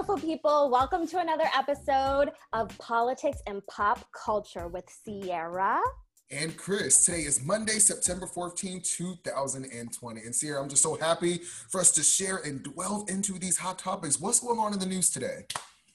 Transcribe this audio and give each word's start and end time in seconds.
beautiful 0.00 0.28
people. 0.30 0.70
Welcome 0.70 1.06
to 1.08 1.18
another 1.18 1.44
episode 1.54 2.30
of 2.54 2.70
Politics 2.78 3.42
and 3.46 3.60
Pop 3.66 4.02
Culture 4.12 4.66
with 4.66 4.86
Sierra. 4.88 5.78
And 6.30 6.56
Chris, 6.56 7.04
today 7.04 7.18
is 7.18 7.44
Monday, 7.44 7.78
September 7.78 8.26
14, 8.26 8.80
2020. 8.80 10.20
And 10.22 10.34
Sierra, 10.34 10.62
I'm 10.62 10.70
just 10.70 10.82
so 10.82 10.94
happy 10.94 11.42
for 11.68 11.82
us 11.82 11.90
to 11.90 12.02
share 12.02 12.38
and 12.38 12.62
delve 12.74 13.10
into 13.10 13.38
these 13.38 13.58
hot 13.58 13.78
topics. 13.78 14.18
What's 14.18 14.40
going 14.40 14.58
on 14.58 14.72
in 14.72 14.78
the 14.78 14.86
news 14.86 15.10
today? 15.10 15.44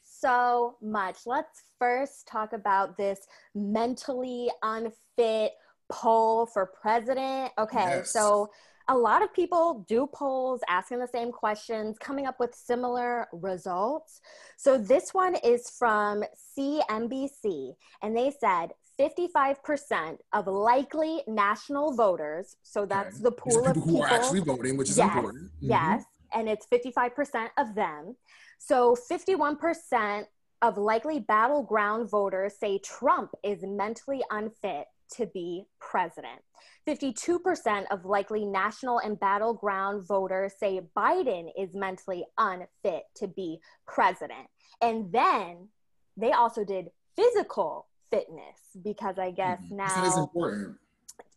So 0.03 0.75
much. 0.83 1.21
Let's 1.25 1.63
first 1.79 2.27
talk 2.27 2.53
about 2.53 2.97
this 2.97 3.21
mentally 3.55 4.51
unfit 4.61 5.53
poll 5.91 6.45
for 6.45 6.67
president. 6.79 7.53
Okay, 7.57 7.79
yes. 7.79 8.11
so 8.13 8.51
a 8.87 8.97
lot 8.97 9.23
of 9.23 9.33
people 9.33 9.85
do 9.87 10.07
polls 10.07 10.61
asking 10.69 10.99
the 10.99 11.07
same 11.07 11.31
questions, 11.31 11.97
coming 11.99 12.27
up 12.27 12.39
with 12.39 12.53
similar 12.53 13.27
results. 13.31 14.21
So 14.57 14.77
this 14.77 15.13
one 15.13 15.35
is 15.43 15.69
from 15.69 16.23
CNBC, 16.57 17.73
and 18.01 18.15
they 18.15 18.31
said 18.39 18.73
55% 18.99 20.17
of 20.33 20.47
likely 20.47 21.21
national 21.27 21.93
voters, 21.93 22.57
so 22.63 22.85
that's 22.85 23.15
okay. 23.15 23.23
the 23.23 23.31
pool 23.31 23.65
of 23.65 23.73
people 23.73 23.89
who 23.89 24.01
are 24.01 24.07
actually 24.07 24.41
voting, 24.41 24.77
which 24.77 24.89
is 24.89 24.97
yes, 24.97 25.07
important. 25.07 25.45
Mm-hmm. 25.45 25.69
Yes, 25.69 26.05
and 26.33 26.47
it's 26.47 26.67
55% 26.67 27.49
of 27.57 27.75
them. 27.75 28.15
So 28.59 28.95
51% 29.09 30.25
of 30.61 30.77
likely 30.77 31.19
battleground 31.19 32.09
voters 32.09 32.53
say 32.59 32.79
Trump 32.79 33.31
is 33.43 33.59
mentally 33.63 34.23
unfit 34.31 34.87
to 35.15 35.25
be 35.27 35.65
president. 35.95 36.41
52% 36.85 37.85
of 37.89 38.03
likely 38.03 38.45
national 38.45 38.99
and 38.99 39.17
battleground 39.17 40.05
voters 40.05 40.51
say 40.59 40.81
Biden 40.95 41.47
is 41.57 41.73
mentally 41.73 42.25
unfit 42.37 43.03
to 43.15 43.27
be 43.27 43.59
president. 43.87 44.47
And 44.81 45.09
then 45.13 45.69
they 46.17 46.33
also 46.33 46.65
did 46.65 46.87
physical 47.15 47.87
fitness 48.11 48.59
because 48.83 49.17
I 49.17 49.31
guess 49.31 49.61
mm-hmm. 49.61 49.77
now 49.77 49.87
that 49.87 50.05
is 50.05 50.17
important. 50.17 50.75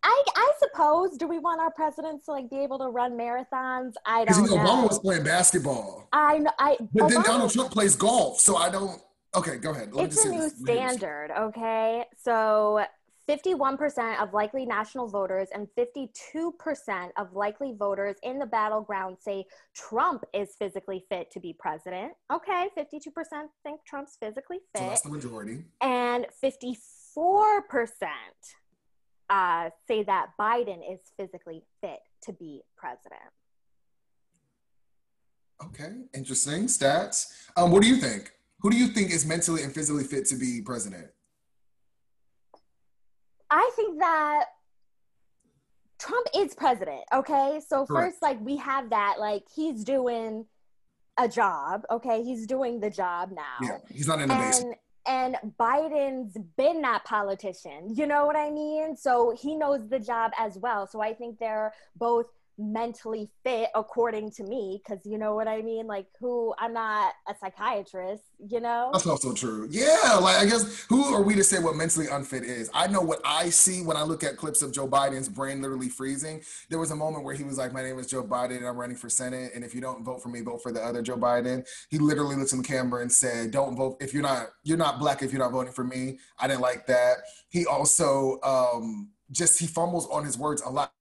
I, 0.03 0.25
I 0.35 0.53
suppose. 0.59 1.17
Do 1.17 1.29
we 1.29 1.39
want 1.39 1.61
our 1.61 1.71
presidents 1.71 2.27
to 2.27 2.33
like 2.33 2.51
be 2.51 2.59
able 2.59 2.79
to 2.79 2.87
run 2.87 3.13
marathons? 3.13 3.93
I 4.07 4.25
don't 4.25 4.45
know. 4.45 4.57
Obama 4.57 4.89
was 4.89 4.99
playing 4.99 5.23
basketball. 5.23 6.09
I 6.13 6.39
know. 6.39 6.51
I 6.59 6.77
but 6.81 7.05
Obama, 7.05 7.11
then 7.11 7.23
Donald 7.23 7.53
Trump 7.53 7.71
plays 7.71 7.95
golf, 7.95 8.41
so 8.41 8.57
I 8.57 8.71
don't. 8.71 9.01
Okay, 9.37 9.57
go 9.57 9.71
ahead. 9.71 9.93
Let 9.93 10.07
it's 10.07 10.25
a 10.25 10.31
new 10.31 10.49
standard. 10.49 11.31
Okay, 11.39 12.05
so 12.17 12.85
51% 13.29 14.23
of 14.23 14.33
likely 14.33 14.65
national 14.65 15.09
voters 15.09 15.49
and 15.53 15.69
52% 15.77 16.09
of 17.19 17.33
likely 17.35 17.75
voters 17.79 18.17
in 18.23 18.39
the 18.39 18.47
battleground 18.47 19.19
say 19.21 19.45
Trump 19.75 20.25
is 20.33 20.55
physically 20.59 21.05
fit 21.11 21.31
to 21.33 21.41
be 21.41 21.55
president. 21.59 22.13
Okay, 22.33 22.69
52% 22.77 23.03
think 23.63 23.81
Trump's 23.87 24.17
physically 24.19 24.59
fit. 24.75 24.83
So 24.83 24.89
that's 24.89 25.01
the 25.03 25.11
majority. 25.11 25.65
And 25.83 26.27
54% 26.43 26.89
uh, 29.29 29.71
say 29.87 30.03
that 30.05 30.29
Biden 30.41 30.81
is 30.91 31.01
physically 31.19 31.65
fit 31.83 32.01
to 32.23 32.33
be 32.33 32.63
president. 32.77 33.21
Okay, 35.63 35.91
interesting 36.15 36.65
stats. 36.65 37.27
Um, 37.57 37.73
what 37.73 37.83
do 37.83 37.89
you 37.89 37.97
think? 37.97 38.33
Who 38.61 38.71
do 38.71 38.77
you 38.77 38.89
think 38.89 39.11
is 39.11 39.27
mentally 39.27 39.63
and 39.65 39.75
physically 39.75 40.05
fit 40.05 40.25
to 40.27 40.37
be 40.37 40.63
president? 40.65 41.09
I 43.51 43.71
think 43.77 43.99
that 44.01 44.45
Trump 45.99 46.27
is 46.37 46.55
president. 46.55 47.03
Okay. 47.13 47.61
So, 47.67 47.87
Correct. 47.87 48.13
first, 48.13 48.23
like, 48.23 48.41
we 48.41 48.57
have 48.57 48.91
that, 48.91 49.17
like, 49.19 49.45
he's 49.55 49.85
doing 49.85 50.47
a 51.19 51.29
job. 51.29 51.85
Okay. 51.91 52.23
He's 52.23 52.47
doing 52.47 52.81
the 52.81 52.91
job 52.91 53.31
now. 53.33 53.59
Yeah. 53.63 53.79
He's 53.91 54.07
not 54.07 54.21
in 54.21 54.29
the 54.29 54.35
basement. 54.35 54.79
And 55.07 55.37
Biden's 55.59 56.37
been 56.59 56.83
that 56.83 57.05
politician. 57.05 57.95
You 57.97 58.07
know 58.07 58.27
what 58.27 58.37
I 58.37 58.51
mean? 58.51 58.95
So 58.95 59.35
he 59.41 59.55
knows 59.55 59.89
the 59.89 59.99
job 59.99 60.33
as 60.39 60.59
well. 60.59 60.87
So 60.87 61.01
I 61.01 61.15
think 61.15 61.39
they're 61.39 61.73
both 61.97 62.27
mentally 62.59 63.31
fit 63.45 63.69
according 63.75 64.31
to 64.33 64.43
me 64.43 64.83
because 64.83 65.05
you 65.07 65.17
know 65.17 65.35
what 65.35 65.47
i 65.47 65.63
mean? 65.63 65.87
Like 65.87 66.07
who 66.21 66.55
i'm 66.59 66.73
not 66.73 67.13
a 67.29 67.35
psychiatrist 67.41 68.25
you 68.39 68.61
know? 68.61 68.91
That's 68.93 69.07
also 69.07 69.33
true. 69.33 69.69
Yeah 69.71 70.19
like 70.21 70.37
i 70.37 70.45
guess 70.45 70.85
who 70.89 71.15
are 71.15 71.23
we 71.23 71.35
to 71.37 71.45
say 71.45 71.61
what 71.61 71.77
mentally 71.77 72.07
unfit 72.11 72.43
is? 72.43 72.71
I 72.75 72.87
know 72.89 73.01
what 73.01 73.21
i 73.25 73.49
see 73.51 73.83
when 73.83 73.97
i 73.97 74.03
look 74.03 74.25
at 74.25 74.37
clips 74.37 74.63
of 74.63 74.73
joe 74.73 74.89
biden's 74.89 75.29
brain 75.29 75.63
literally 75.63 75.89
freezing. 75.89 76.43
There 76.69 76.79
was 76.79 76.91
a 76.91 76.97
moment 76.97 77.25
where 77.25 77.35
he 77.35 77.45
was 77.45 77.59
like 77.59 77.73
my 77.73 77.83
name 77.83 77.99
is 77.99 78.07
joe 78.07 78.25
biden 78.25 78.59
and 78.59 78.67
i'm 78.67 78.77
running 78.77 78.97
for 78.97 79.09
senate 79.09 79.53
and 79.55 79.65
if 79.65 79.75
you 79.75 79.81
don't 79.81 80.05
vote 80.05 80.23
for 80.23 80.29
me 80.29 80.41
vote 80.41 80.63
for 80.63 80.73
the 80.73 80.81
other 80.85 81.03
joe 81.03 81.17
biden. 81.17 81.65
He 81.91 81.99
literally 81.99 82.37
looked 82.37 82.53
in 82.53 82.59
the 82.59 82.65
camera 82.65 83.03
and 83.03 83.13
said 83.13 83.51
don't 83.51 83.77
vote 83.77 83.97
if 84.01 84.13
you're 84.13 84.23
not 84.23 84.49
you're 84.65 84.77
not 84.77 84.99
black 84.99 85.23
if 85.23 85.33
you're 85.33 85.43
not 85.43 85.53
voting 85.53 85.73
for 85.73 85.85
me. 85.85 86.19
I 86.39 86.49
didn't 86.49 86.61
like 86.61 86.87
that. 86.87 87.19
He 87.49 87.67
also 87.67 88.41
um 88.43 89.11
just 89.31 89.59
he 89.59 89.67
fumbles 89.67 90.09
on 90.09 90.25
his 90.25 90.39
words 90.39 90.63
a 90.63 90.71
lot 90.71 90.93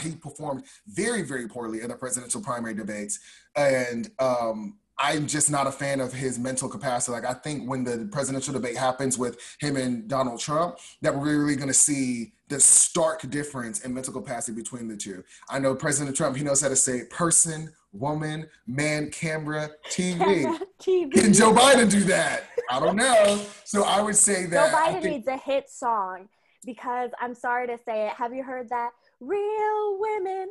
he 0.00 0.14
performed 0.16 0.64
very, 0.86 1.22
very 1.22 1.48
poorly 1.48 1.80
in 1.80 1.88
the 1.88 1.94
presidential 1.94 2.40
primary 2.40 2.74
debates. 2.74 3.20
And 3.56 4.10
um, 4.18 4.76
I'm 4.98 5.26
just 5.26 5.50
not 5.50 5.66
a 5.66 5.72
fan 5.72 6.00
of 6.00 6.12
his 6.12 6.38
mental 6.38 6.68
capacity. 6.68 7.12
Like, 7.12 7.26
I 7.26 7.34
think 7.34 7.68
when 7.68 7.84
the 7.84 8.08
presidential 8.10 8.52
debate 8.52 8.76
happens 8.76 9.18
with 9.18 9.38
him 9.60 9.76
and 9.76 10.08
Donald 10.08 10.40
Trump, 10.40 10.78
that 11.02 11.14
we're 11.14 11.38
really 11.40 11.56
going 11.56 11.68
to 11.68 11.74
see 11.74 12.32
the 12.48 12.60
stark 12.60 13.28
difference 13.30 13.84
in 13.84 13.92
mental 13.92 14.12
capacity 14.12 14.56
between 14.56 14.88
the 14.88 14.96
two. 14.96 15.22
I 15.50 15.58
know 15.58 15.74
President 15.74 16.16
Trump, 16.16 16.36
he 16.36 16.44
knows 16.44 16.60
how 16.60 16.68
to 16.68 16.76
say 16.76 17.02
person, 17.10 17.72
woman, 17.92 18.48
man, 18.66 19.10
camera, 19.10 19.70
TV. 19.90 20.58
TV. 20.80 21.12
Can 21.12 21.32
Joe 21.32 21.52
Biden 21.52 21.90
do 21.90 22.04
that? 22.04 22.44
I 22.70 22.80
don't 22.80 22.96
know. 22.96 23.40
So 23.64 23.84
I 23.84 24.00
would 24.00 24.16
say 24.16 24.46
that. 24.46 24.70
Joe 24.70 24.76
Biden 24.76 25.02
think- 25.02 25.16
needs 25.16 25.28
a 25.28 25.36
hit 25.36 25.68
song 25.68 26.28
because 26.64 27.10
I'm 27.20 27.34
sorry 27.34 27.66
to 27.66 27.78
say 27.78 28.06
it. 28.06 28.12
Have 28.14 28.32
you 28.34 28.42
heard 28.42 28.68
that? 28.70 28.90
Real 29.20 29.98
women 29.98 30.48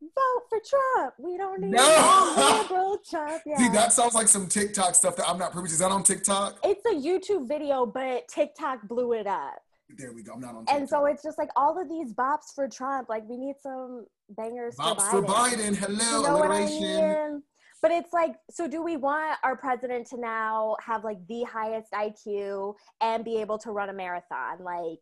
vote 0.00 0.42
for 0.48 0.58
Trump. 0.66 1.14
We 1.18 1.36
don't 1.36 1.60
need 1.60 1.72
no. 1.72 2.62
liberal 2.62 2.98
Trump. 3.08 3.42
Yeah. 3.44 3.58
See, 3.58 3.68
that 3.68 3.92
sounds 3.92 4.14
like 4.14 4.28
some 4.28 4.46
TikTok 4.46 4.94
stuff 4.94 5.16
that 5.16 5.28
I'm 5.28 5.38
not 5.38 5.52
privy 5.52 5.68
to. 5.68 5.74
Is 5.74 5.80
that 5.80 5.90
on 5.90 6.02
TikTok? 6.02 6.58
It's 6.64 6.84
a 6.86 6.94
YouTube 6.94 7.48
video, 7.48 7.86
but 7.86 8.28
TikTok 8.28 8.86
blew 8.88 9.12
it 9.12 9.26
up. 9.26 9.58
There 9.96 10.12
we 10.12 10.22
go. 10.22 10.34
I'm 10.34 10.40
not 10.40 10.54
on. 10.54 10.60
TikTok. 10.60 10.76
And 10.76 10.88
so 10.88 11.06
it's 11.06 11.22
just 11.22 11.38
like 11.38 11.50
all 11.56 11.80
of 11.80 11.88
these 11.88 12.14
bops 12.14 12.54
for 12.54 12.68
Trump. 12.68 13.08
Like 13.08 13.24
we 13.28 13.36
need 13.36 13.56
some 13.62 14.06
bangers 14.30 14.76
bops 14.76 15.02
for 15.10 15.22
Biden. 15.22 15.26
For 15.26 15.32
Biden. 15.32 15.76
Hello, 15.76 16.16
you 16.18 16.22
know 16.22 16.36
alliteration. 16.36 16.84
I 16.84 17.28
mean? 17.30 17.42
But 17.82 17.92
it's 17.92 18.12
like, 18.12 18.34
so 18.50 18.68
do 18.68 18.82
we 18.82 18.98
want 18.98 19.38
our 19.42 19.56
president 19.56 20.06
to 20.08 20.20
now 20.20 20.76
have 20.84 21.02
like 21.02 21.26
the 21.28 21.44
highest 21.44 21.92
IQ 21.92 22.74
and 23.00 23.24
be 23.24 23.38
able 23.40 23.56
to 23.58 23.70
run 23.70 23.88
a 23.88 23.94
marathon? 23.94 24.62
Like, 24.62 24.98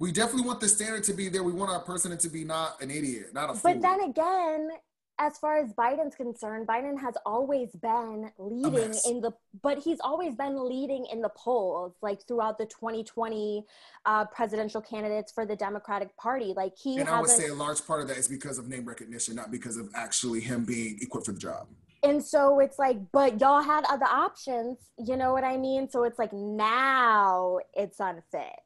we 0.00 0.10
definitely 0.10 0.46
want 0.46 0.60
the 0.60 0.68
standard 0.68 1.04
to 1.04 1.12
be 1.12 1.28
there. 1.28 1.44
We 1.44 1.52
want 1.52 1.70
our 1.70 1.80
president 1.80 2.20
to 2.22 2.30
be 2.30 2.42
not 2.42 2.80
an 2.82 2.90
idiot, 2.90 3.34
not 3.34 3.50
a 3.50 3.52
fool. 3.52 3.74
But 3.74 3.82
then 3.82 4.00
again, 4.00 4.70
as 5.18 5.36
far 5.36 5.58
as 5.58 5.74
Biden's 5.74 6.16
concerned, 6.16 6.66
Biden 6.66 6.98
has 6.98 7.14
always 7.26 7.68
been 7.72 8.30
leading 8.38 8.94
in 9.06 9.20
the, 9.20 9.32
but 9.62 9.78
he's 9.78 9.98
always 10.00 10.34
been 10.34 10.66
leading 10.66 11.04
in 11.12 11.20
the 11.20 11.28
polls, 11.36 11.92
like 12.00 12.26
throughout 12.26 12.56
the 12.56 12.64
2020 12.64 13.66
uh, 14.06 14.24
presidential 14.24 14.80
candidates 14.80 15.30
for 15.30 15.44
the 15.44 15.54
Democratic 15.54 16.16
Party. 16.16 16.54
Like 16.56 16.72
he, 16.82 16.98
and 16.98 17.06
I 17.06 17.20
would 17.20 17.28
say 17.28 17.48
a 17.48 17.54
large 17.54 17.86
part 17.86 18.00
of 18.00 18.08
that 18.08 18.16
is 18.16 18.26
because 18.26 18.56
of 18.56 18.68
name 18.68 18.86
recognition, 18.86 19.36
not 19.36 19.50
because 19.50 19.76
of 19.76 19.90
actually 19.94 20.40
him 20.40 20.64
being 20.64 20.98
equipped 21.02 21.26
for 21.26 21.32
the 21.32 21.38
job. 21.38 21.68
And 22.02 22.24
so 22.24 22.60
it's 22.60 22.78
like, 22.78 22.96
but 23.12 23.38
y'all 23.38 23.60
had 23.60 23.84
other 23.90 24.06
options, 24.06 24.78
you 24.96 25.18
know 25.18 25.34
what 25.34 25.44
I 25.44 25.58
mean? 25.58 25.90
So 25.90 26.04
it's 26.04 26.18
like 26.18 26.32
now 26.32 27.58
it's 27.74 28.00
unfit. 28.00 28.56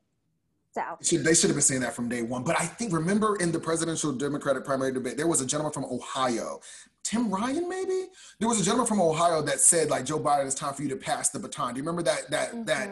So 0.74 0.82
should, 1.02 1.24
they 1.24 1.34
should 1.34 1.50
have 1.50 1.56
been 1.56 1.62
saying 1.62 1.82
that 1.82 1.94
from 1.94 2.08
day 2.08 2.22
one. 2.22 2.42
But 2.42 2.60
I 2.60 2.66
think 2.66 2.92
remember 2.92 3.36
in 3.36 3.52
the 3.52 3.60
presidential 3.60 4.12
Democratic 4.12 4.64
primary 4.64 4.92
debate, 4.92 5.16
there 5.16 5.28
was 5.28 5.40
a 5.40 5.46
gentleman 5.46 5.72
from 5.72 5.84
Ohio, 5.84 6.60
Tim 7.04 7.30
Ryan, 7.30 7.68
maybe. 7.68 8.06
There 8.40 8.48
was 8.48 8.60
a 8.60 8.64
gentleman 8.64 8.88
from 8.88 9.00
Ohio 9.00 9.40
that 9.42 9.60
said 9.60 9.88
like 9.88 10.04
Joe 10.04 10.18
Biden, 10.18 10.46
it's 10.46 10.54
time 10.56 10.74
for 10.74 10.82
you 10.82 10.88
to 10.88 10.96
pass 10.96 11.30
the 11.30 11.38
baton. 11.38 11.74
Do 11.74 11.78
you 11.78 11.84
remember 11.84 12.02
that 12.02 12.28
that 12.30 12.50
mm-hmm. 12.50 12.64
that 12.64 12.88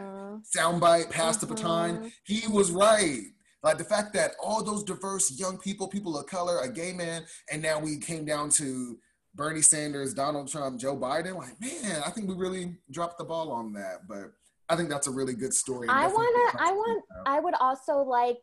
soundbite, 0.56 1.11
pass 1.11 1.39
mm-hmm. 1.39 1.47
the 1.49 1.55
baton? 1.55 1.97
Mm-hmm. 1.97 2.09
He 2.23 2.47
was 2.47 2.71
right. 2.71 3.23
Like 3.65 3.79
the 3.79 3.85
fact 3.85 4.12
that 4.15 4.33
all 4.43 4.62
those 4.62 4.85
diverse 4.85 5.39
young 5.39 5.59
people, 5.59 5.89
people 5.89 6.19
of 6.19 6.27
color, 6.27 6.61
a 6.61 6.69
gay 6.71 6.93
man, 6.93 7.25
and 7.51 7.62
now 7.62 7.81
we 7.81 7.99
came 7.99 8.25
down 8.25 8.51
to 8.51 8.99
Bernie 9.35 9.62
Sanders, 9.62 10.15
Donald 10.15 10.49
Trump, 10.49 10.79
Joe 10.79 10.97
Biden. 10.97 11.37
Like, 11.37 11.61
man, 11.61 12.03
I 12.05 12.11
think 12.11 12.29
we 12.29 12.35
really 12.35 12.77
dropped 12.91 13.19
the 13.19 13.25
ball 13.25 13.51
on 13.51 13.73
that. 13.75 14.06
But 14.09 14.33
I 14.73 14.77
think 14.77 14.89
that's 14.89 15.07
a 15.07 15.11
really 15.11 15.35
good 15.35 15.53
story. 15.53 15.87
I 15.91 16.07
want 16.07 16.55
to, 16.55 16.63
I 16.63 16.73
want, 16.73 17.05
I 17.27 17.41
would 17.41 17.55
also 17.61 17.99
like 17.99 18.39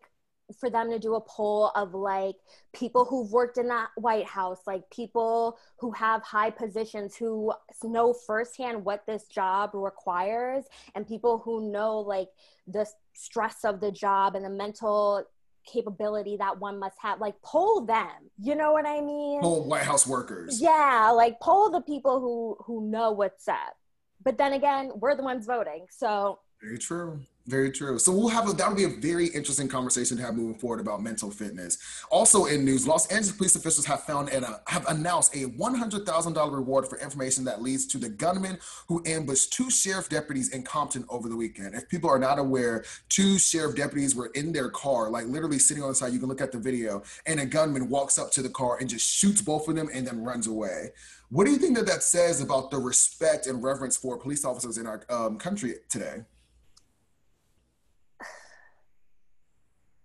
for 0.59 0.69
them 0.69 0.91
to 0.91 0.99
do 0.99 1.15
a 1.15 1.21
poll 1.21 1.71
of 1.75 1.95
like 1.95 2.35
people 2.73 3.03
who've 3.05 3.31
worked 3.31 3.57
in 3.57 3.67
that 3.69 3.89
White 3.95 4.27
House, 4.27 4.59
like 4.67 4.87
people 4.91 5.57
who 5.77 5.91
have 5.91 6.21
high 6.21 6.51
positions 6.51 7.15
who 7.15 7.51
know 7.83 8.13
firsthand 8.13 8.85
what 8.85 9.05
this 9.07 9.25
job 9.25 9.71
requires, 9.73 10.65
and 10.93 11.07
people 11.07 11.39
who 11.39 11.71
know 11.71 11.99
like 11.99 12.29
the 12.67 12.87
stress 13.13 13.65
of 13.65 13.79
the 13.79 13.91
job 13.91 14.35
and 14.35 14.45
the 14.45 14.49
mental 14.49 15.25
capability 15.65 16.37
that 16.37 16.59
one 16.59 16.79
must 16.79 16.97
have 16.99 17.19
like 17.19 17.39
poll 17.43 17.81
them 17.81 18.07
you 18.41 18.55
know 18.55 18.71
what 18.71 18.87
i 18.87 19.01
mean? 19.01 19.41
Poll 19.41 19.67
white 19.67 19.83
house 19.83 20.07
workers. 20.07 20.59
Yeah 20.59 21.11
like 21.13 21.39
poll 21.41 21.69
the 21.69 21.81
people 21.81 22.19
who 22.21 22.57
who 22.65 22.89
know 22.89 23.11
what's 23.11 23.47
up 23.47 23.75
but 24.23 24.37
then 24.37 24.53
again, 24.53 24.91
we're 24.95 25.15
the 25.15 25.23
ones 25.23 25.45
voting. 25.45 25.85
So 25.89 26.39
very 26.61 26.77
true. 26.77 27.19
Very 27.47 27.71
true. 27.71 27.97
So 27.97 28.11
we'll 28.11 28.27
have 28.27 28.47
a, 28.47 28.53
that'll 28.53 28.75
be 28.75 28.83
a 28.83 28.89
very 28.89 29.25
interesting 29.27 29.67
conversation 29.67 30.17
to 30.17 30.23
have 30.23 30.35
moving 30.35 30.59
forward 30.59 30.79
about 30.79 31.01
mental 31.01 31.31
fitness. 31.31 31.79
Also 32.11 32.45
in 32.45 32.63
news, 32.63 32.85
Los 32.85 33.07
Angeles 33.07 33.35
police 33.35 33.55
officials 33.55 33.87
have 33.87 34.03
found 34.03 34.29
and 34.29 34.45
uh, 34.45 34.59
have 34.67 34.85
announced 34.87 35.33
a 35.35 35.47
$100,000 35.47 36.53
reward 36.53 36.87
for 36.87 36.99
information 36.99 37.43
that 37.45 37.63
leads 37.63 37.87
to 37.87 37.97
the 37.97 38.09
gunman 38.09 38.59
who 38.87 39.01
ambushed 39.07 39.51
two 39.51 39.71
sheriff 39.71 40.09
deputies 40.09 40.49
in 40.49 40.61
Compton 40.61 41.05
over 41.09 41.27
the 41.27 41.35
weekend. 41.35 41.73
If 41.73 41.89
people 41.89 42.07
are 42.07 42.19
not 42.19 42.37
aware, 42.37 42.83
two 43.07 43.39
sheriff 43.39 43.75
deputies 43.75 44.13
were 44.13 44.29
in 44.35 44.51
their 44.51 44.69
car, 44.69 45.09
like 45.09 45.25
literally 45.25 45.57
sitting 45.57 45.81
on 45.81 45.89
the 45.89 45.95
side. 45.95 46.13
You 46.13 46.19
can 46.19 46.29
look 46.29 46.41
at 46.41 46.51
the 46.51 46.59
video, 46.59 47.01
and 47.25 47.39
a 47.39 47.47
gunman 47.47 47.89
walks 47.89 48.19
up 48.19 48.29
to 48.33 48.43
the 48.43 48.49
car 48.49 48.77
and 48.79 48.87
just 48.87 49.07
shoots 49.07 49.41
both 49.41 49.67
of 49.67 49.75
them 49.75 49.89
and 49.91 50.05
then 50.05 50.23
runs 50.23 50.45
away. 50.45 50.91
What 51.31 51.45
do 51.45 51.51
you 51.51 51.57
think 51.57 51.77
that 51.77 51.85
that 51.85 52.01
says 52.01 52.41
about 52.41 52.71
the 52.71 52.79
respect 52.79 53.45
and 53.45 53.63
reverence 53.63 53.95
for 53.95 54.17
police 54.17 54.43
officers 54.43 54.79
in 54.79 54.87
our 54.87 55.03
um, 55.09 55.37
country 55.37 55.75
today? 55.87 56.23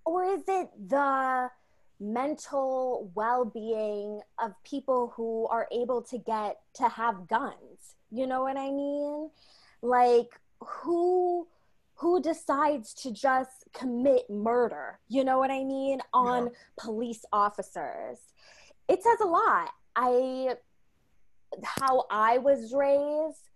or 0.05 0.25
is 0.25 0.43
it 0.47 0.69
the 0.89 1.51
mental 1.99 3.11
well-being 3.15 4.21
of 4.43 4.53
people 4.65 5.13
who 5.17 5.47
are 5.49 5.67
able 5.73 6.03
to 6.03 6.19
get 6.19 6.61
to 6.75 6.89
have 6.89 7.27
guns? 7.27 7.95
You 8.11 8.27
know 8.27 8.43
what 8.43 8.59
i 8.59 8.71
mean? 8.71 9.31
Like 9.81 10.39
who 10.61 11.49
who 11.97 12.21
decides 12.21 12.93
to 12.95 13.11
just 13.13 13.65
commit 13.73 14.29
murder? 14.29 14.99
You 15.09 15.25
know 15.25 15.39
what 15.39 15.51
i 15.51 15.65
mean? 15.65 16.01
On 16.13 16.45
yeah. 16.45 16.53
police 16.77 17.25
officers. 17.33 18.19
It 18.89 19.03
says 19.03 19.21
a 19.23 19.27
lot. 19.27 19.71
I 19.97 20.57
how 21.63 22.05
i 22.11 22.39
was 22.39 22.73
raised 22.73 23.51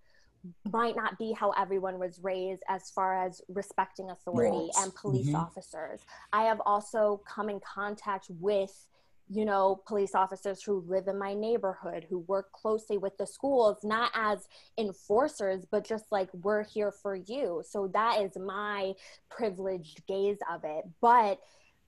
might 0.70 0.96
not 0.96 1.18
be 1.18 1.32
how 1.32 1.50
everyone 1.50 1.98
was 1.98 2.20
raised 2.22 2.62
as 2.68 2.90
far 2.90 3.26
as 3.26 3.40
respecting 3.48 4.10
authority 4.10 4.70
and 4.78 4.94
police 4.94 5.26
mm-hmm. 5.26 5.36
officers. 5.36 6.00
I 6.32 6.44
have 6.44 6.60
also 6.64 7.20
come 7.26 7.50
in 7.50 7.60
contact 7.60 8.28
with 8.40 8.86
you 9.30 9.44
know 9.44 9.82
police 9.86 10.14
officers 10.14 10.62
who 10.62 10.82
live 10.88 11.06
in 11.06 11.18
my 11.18 11.34
neighborhood 11.34 12.06
who 12.08 12.20
work 12.20 12.50
closely 12.52 12.96
with 12.96 13.14
the 13.18 13.26
schools 13.26 13.76
not 13.82 14.10
as 14.14 14.48
enforcers 14.78 15.66
but 15.70 15.86
just 15.86 16.06
like 16.10 16.30
we're 16.32 16.64
here 16.64 16.90
for 16.90 17.14
you 17.14 17.62
so 17.68 17.88
that 17.88 18.22
is 18.22 18.38
my 18.38 18.94
privileged 19.28 20.00
gaze 20.06 20.38
of 20.50 20.64
it 20.64 20.82
but 21.02 21.38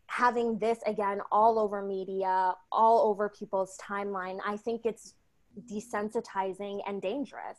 having 0.06 0.58
this 0.58 0.80
again 0.84 1.22
all 1.32 1.58
over 1.58 1.80
media 1.80 2.52
all 2.70 3.08
over 3.08 3.30
people's 3.30 3.78
timeline 3.78 4.38
i 4.46 4.54
think 4.54 4.82
it's 4.84 5.14
desensitizing 5.68 6.80
and 6.86 7.02
dangerous 7.02 7.58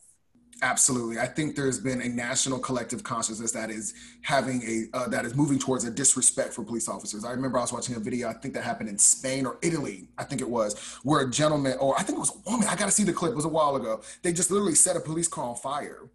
Absolutely. 0.63 1.17
I 1.17 1.25
think 1.25 1.55
there's 1.55 1.79
been 1.79 2.01
a 2.01 2.09
national 2.09 2.59
collective 2.59 3.03
consciousness 3.03 3.51
that 3.53 3.71
is 3.71 3.95
having 4.21 4.61
a, 4.63 4.95
uh, 4.95 5.07
that 5.07 5.25
is 5.25 5.35
moving 5.35 5.57
towards 5.57 5.85
a 5.85 5.91
disrespect 5.91 6.53
for 6.53 6.63
police 6.63 6.87
officers. 6.87 7.25
I 7.25 7.31
remember 7.31 7.57
I 7.57 7.61
was 7.61 7.73
watching 7.73 7.95
a 7.95 7.99
video, 7.99 8.29
I 8.29 8.33
think 8.33 8.53
that 8.53 8.63
happened 8.63 8.89
in 8.89 8.97
Spain 8.99 9.47
or 9.47 9.57
Italy, 9.63 10.07
I 10.19 10.23
think 10.23 10.39
it 10.39 10.49
was, 10.49 10.77
where 11.03 11.21
a 11.21 11.29
gentleman, 11.29 11.77
or 11.79 11.97
I 11.97 12.03
think 12.03 12.17
it 12.17 12.19
was 12.19 12.35
a 12.35 12.49
woman, 12.49 12.67
I 12.67 12.75
got 12.75 12.85
to 12.85 12.91
see 12.91 13.03
the 13.03 13.13
clip, 13.13 13.31
it 13.31 13.35
was 13.35 13.45
a 13.45 13.49
while 13.49 13.75
ago. 13.75 14.01
They 14.21 14.33
just 14.33 14.51
literally 14.51 14.75
set 14.75 14.95
a 14.95 14.99
police 14.99 15.27
car 15.27 15.45
on 15.45 15.55
fire 15.55 16.09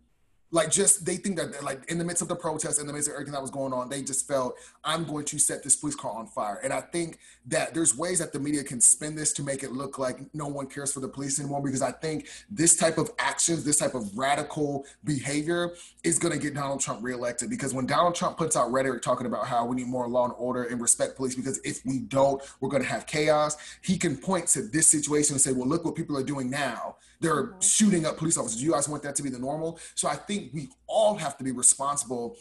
like 0.52 0.70
just 0.70 1.04
they 1.04 1.16
think 1.16 1.36
that 1.36 1.62
like 1.64 1.90
in 1.90 1.98
the 1.98 2.04
midst 2.04 2.22
of 2.22 2.28
the 2.28 2.36
protest 2.36 2.80
in 2.80 2.86
the 2.86 2.92
midst 2.92 3.08
of 3.08 3.14
everything 3.14 3.32
that 3.32 3.42
was 3.42 3.50
going 3.50 3.72
on 3.72 3.88
they 3.88 4.02
just 4.02 4.28
felt 4.28 4.56
i'm 4.84 5.04
going 5.04 5.24
to 5.24 5.38
set 5.38 5.62
this 5.62 5.74
police 5.74 5.96
car 5.96 6.12
on 6.12 6.26
fire. 6.26 6.60
And 6.62 6.72
i 6.72 6.80
think 6.80 7.18
that 7.46 7.74
there's 7.74 7.96
ways 7.96 8.20
that 8.20 8.32
the 8.32 8.38
media 8.38 8.62
can 8.62 8.80
spin 8.80 9.14
this 9.14 9.32
to 9.34 9.42
make 9.42 9.62
it 9.62 9.72
look 9.72 9.98
like 9.98 10.18
no 10.34 10.46
one 10.46 10.66
cares 10.66 10.92
for 10.92 11.00
the 11.00 11.08
police 11.08 11.40
anymore 11.40 11.62
because 11.62 11.82
i 11.82 11.90
think 11.90 12.28
this 12.48 12.76
type 12.76 12.98
of 12.98 13.10
actions 13.18 13.64
this 13.64 13.78
type 13.78 13.94
of 13.94 14.16
radical 14.16 14.84
behavior 15.04 15.74
is 16.04 16.18
going 16.18 16.32
to 16.32 16.38
get 16.38 16.54
donald 16.54 16.80
trump 16.80 17.02
reelected. 17.02 17.50
Because 17.50 17.74
when 17.74 17.86
donald 17.86 18.14
trump 18.14 18.38
puts 18.38 18.56
out 18.56 18.70
rhetoric 18.70 19.02
talking 19.02 19.26
about 19.26 19.46
how 19.46 19.66
we 19.66 19.76
need 19.76 19.88
more 19.88 20.08
law 20.08 20.24
and 20.24 20.34
order 20.38 20.64
and 20.64 20.80
respect 20.80 21.16
police 21.16 21.34
because 21.34 21.58
if 21.64 21.84
we 21.84 22.00
don't 22.00 22.42
we're 22.60 22.68
going 22.68 22.82
to 22.82 22.88
have 22.88 23.06
chaos 23.06 23.56
he 23.82 23.98
can 23.98 24.16
point 24.16 24.46
to 24.48 24.62
this 24.62 24.86
situation 24.86 25.34
and 25.34 25.40
say 25.40 25.52
well 25.52 25.66
look 25.66 25.84
what 25.84 25.94
people 25.96 26.16
are 26.16 26.22
doing 26.22 26.48
now 26.48 26.96
they're 27.20 27.44
mm-hmm. 27.44 27.60
shooting 27.60 28.06
up 28.06 28.16
police 28.16 28.36
officers. 28.36 28.58
Do 28.58 28.64
you 28.64 28.72
guys 28.72 28.88
want 28.88 29.02
that 29.02 29.16
to 29.16 29.22
be 29.22 29.30
the 29.30 29.38
normal? 29.38 29.78
So 29.94 30.08
I 30.08 30.16
think 30.16 30.52
we 30.52 30.68
all 30.86 31.16
have 31.16 31.36
to 31.38 31.44
be 31.44 31.52
responsible 31.52 32.36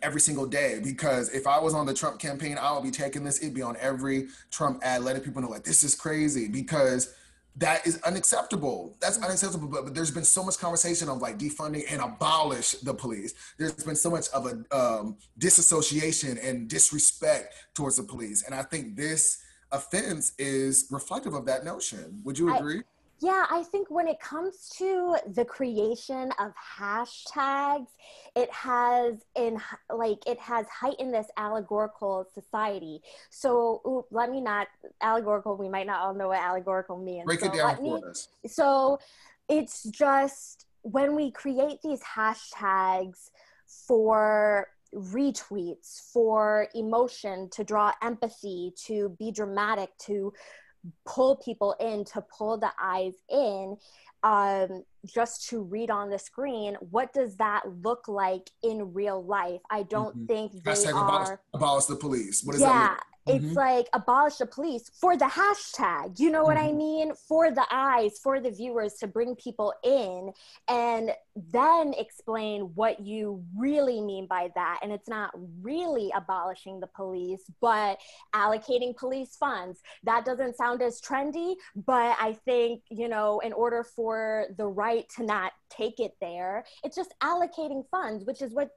every 0.00 0.20
single 0.20 0.46
day 0.46 0.80
because 0.82 1.28
if 1.30 1.46
I 1.46 1.58
was 1.58 1.74
on 1.74 1.84
the 1.84 1.94
Trump 1.94 2.18
campaign, 2.18 2.56
I 2.58 2.72
would 2.72 2.82
be 2.82 2.90
taking 2.90 3.24
this. 3.24 3.42
It'd 3.42 3.54
be 3.54 3.62
on 3.62 3.76
every 3.78 4.28
Trump 4.50 4.80
ad, 4.82 5.02
letting 5.02 5.22
people 5.22 5.42
know 5.42 5.48
like 5.48 5.64
this 5.64 5.82
is 5.82 5.94
crazy 5.94 6.48
because 6.48 7.14
that 7.56 7.86
is 7.86 8.00
unacceptable. 8.02 8.96
That's 9.00 9.16
mm-hmm. 9.16 9.26
unacceptable. 9.26 9.68
But, 9.68 9.84
but, 9.84 9.94
there's 9.94 10.10
been 10.10 10.24
so 10.24 10.42
much 10.42 10.58
conversation 10.58 11.08
of 11.08 11.18
like 11.18 11.38
defunding 11.38 11.84
and 11.90 12.00
abolish 12.00 12.72
the 12.72 12.94
police. 12.94 13.34
There's 13.58 13.72
been 13.84 13.96
so 13.96 14.10
much 14.10 14.28
of 14.30 14.46
a 14.46 14.76
um, 14.76 15.16
disassociation 15.38 16.38
and 16.38 16.68
disrespect 16.68 17.54
towards 17.74 17.96
the 17.96 18.04
police, 18.04 18.44
and 18.44 18.54
I 18.54 18.62
think 18.62 18.96
this 18.96 19.42
offense 19.70 20.32
is 20.38 20.86
reflective 20.90 21.34
of 21.34 21.46
that 21.46 21.64
notion. 21.64 22.20
Would 22.24 22.38
you 22.38 22.54
agree? 22.54 22.80
I, 22.80 22.82
yeah, 23.22 23.46
I 23.48 23.62
think 23.62 23.88
when 23.88 24.08
it 24.08 24.18
comes 24.18 24.68
to 24.78 25.16
the 25.32 25.44
creation 25.44 26.32
of 26.40 26.52
hashtags, 26.76 27.86
it 28.34 28.50
has 28.50 29.14
in 29.36 29.60
like 29.94 30.26
it 30.26 30.40
has 30.40 30.66
heightened 30.68 31.14
this 31.14 31.28
allegorical 31.36 32.26
society. 32.34 33.00
So 33.30 33.80
ooh, 33.86 34.04
let 34.10 34.28
me 34.28 34.40
not 34.40 34.66
allegorical. 35.00 35.56
We 35.56 35.68
might 35.68 35.86
not 35.86 36.00
all 36.00 36.14
know 36.14 36.28
what 36.28 36.40
allegorical 36.40 36.98
means. 36.98 37.26
Break 37.26 37.40
so 37.40 37.46
it 37.46 37.52
down 37.52 37.76
for 37.76 37.82
me, 37.82 38.02
us. 38.10 38.28
So 38.48 38.98
it's 39.48 39.84
just 39.84 40.66
when 40.82 41.14
we 41.14 41.30
create 41.30 41.78
these 41.80 42.00
hashtags 42.02 43.30
for 43.86 44.66
retweets 44.92 46.12
for 46.12 46.66
emotion 46.74 47.48
to 47.50 47.62
draw 47.62 47.92
empathy 48.02 48.72
to 48.86 49.14
be 49.18 49.30
dramatic 49.30 49.90
to 49.98 50.32
pull 51.06 51.36
people 51.36 51.74
in 51.80 52.04
to 52.04 52.24
pull 52.36 52.58
the 52.58 52.70
eyes 52.80 53.14
in 53.30 53.76
um, 54.22 54.84
just 55.04 55.48
to 55.48 55.62
read 55.62 55.90
on 55.90 56.10
the 56.10 56.18
screen 56.18 56.76
what 56.90 57.12
does 57.12 57.36
that 57.36 57.62
look 57.82 58.06
like 58.08 58.50
in 58.62 58.92
real 58.92 59.22
life? 59.22 59.60
I 59.70 59.82
don't 59.84 60.16
mm-hmm. 60.16 60.26
think 60.26 60.64
they 60.64 60.72
Hashtag 60.72 60.94
are 60.94 61.04
abolish, 61.04 61.38
abolish 61.54 61.84
the 61.86 61.96
police. 61.96 62.44
What 62.44 62.54
is 62.56 62.62
yeah, 62.62 62.68
that 62.68 63.04
it's 63.26 63.44
mm-hmm. 63.44 63.54
like 63.54 63.88
abolish 63.92 64.36
the 64.36 64.46
police 64.46 64.90
for 65.00 65.16
the 65.16 65.24
hashtag 65.24 66.18
you 66.18 66.30
know 66.30 66.42
what 66.42 66.56
mm-hmm. 66.56 66.68
i 66.68 66.72
mean 66.72 67.12
for 67.14 67.50
the 67.50 67.64
eyes 67.70 68.18
for 68.22 68.40
the 68.40 68.50
viewers 68.50 68.94
to 68.94 69.06
bring 69.06 69.36
people 69.36 69.72
in 69.84 70.32
and 70.68 71.12
then 71.52 71.94
explain 71.98 72.62
what 72.74 73.00
you 73.00 73.42
really 73.56 74.00
mean 74.00 74.26
by 74.26 74.50
that 74.54 74.80
and 74.82 74.92
it's 74.92 75.08
not 75.08 75.30
really 75.60 76.10
abolishing 76.16 76.80
the 76.80 76.86
police 76.88 77.44
but 77.60 77.98
allocating 78.34 78.96
police 78.96 79.36
funds 79.36 79.80
that 80.02 80.24
doesn't 80.24 80.56
sound 80.56 80.82
as 80.82 81.00
trendy 81.00 81.54
but 81.86 82.16
i 82.20 82.36
think 82.44 82.82
you 82.90 83.08
know 83.08 83.38
in 83.40 83.52
order 83.52 83.84
for 83.84 84.46
the 84.58 84.66
right 84.66 85.08
to 85.08 85.22
not 85.22 85.52
take 85.70 86.00
it 86.00 86.12
there 86.20 86.64
it's 86.82 86.96
just 86.96 87.14
allocating 87.22 87.84
funds 87.90 88.24
which 88.24 88.42
is 88.42 88.52
what 88.52 88.70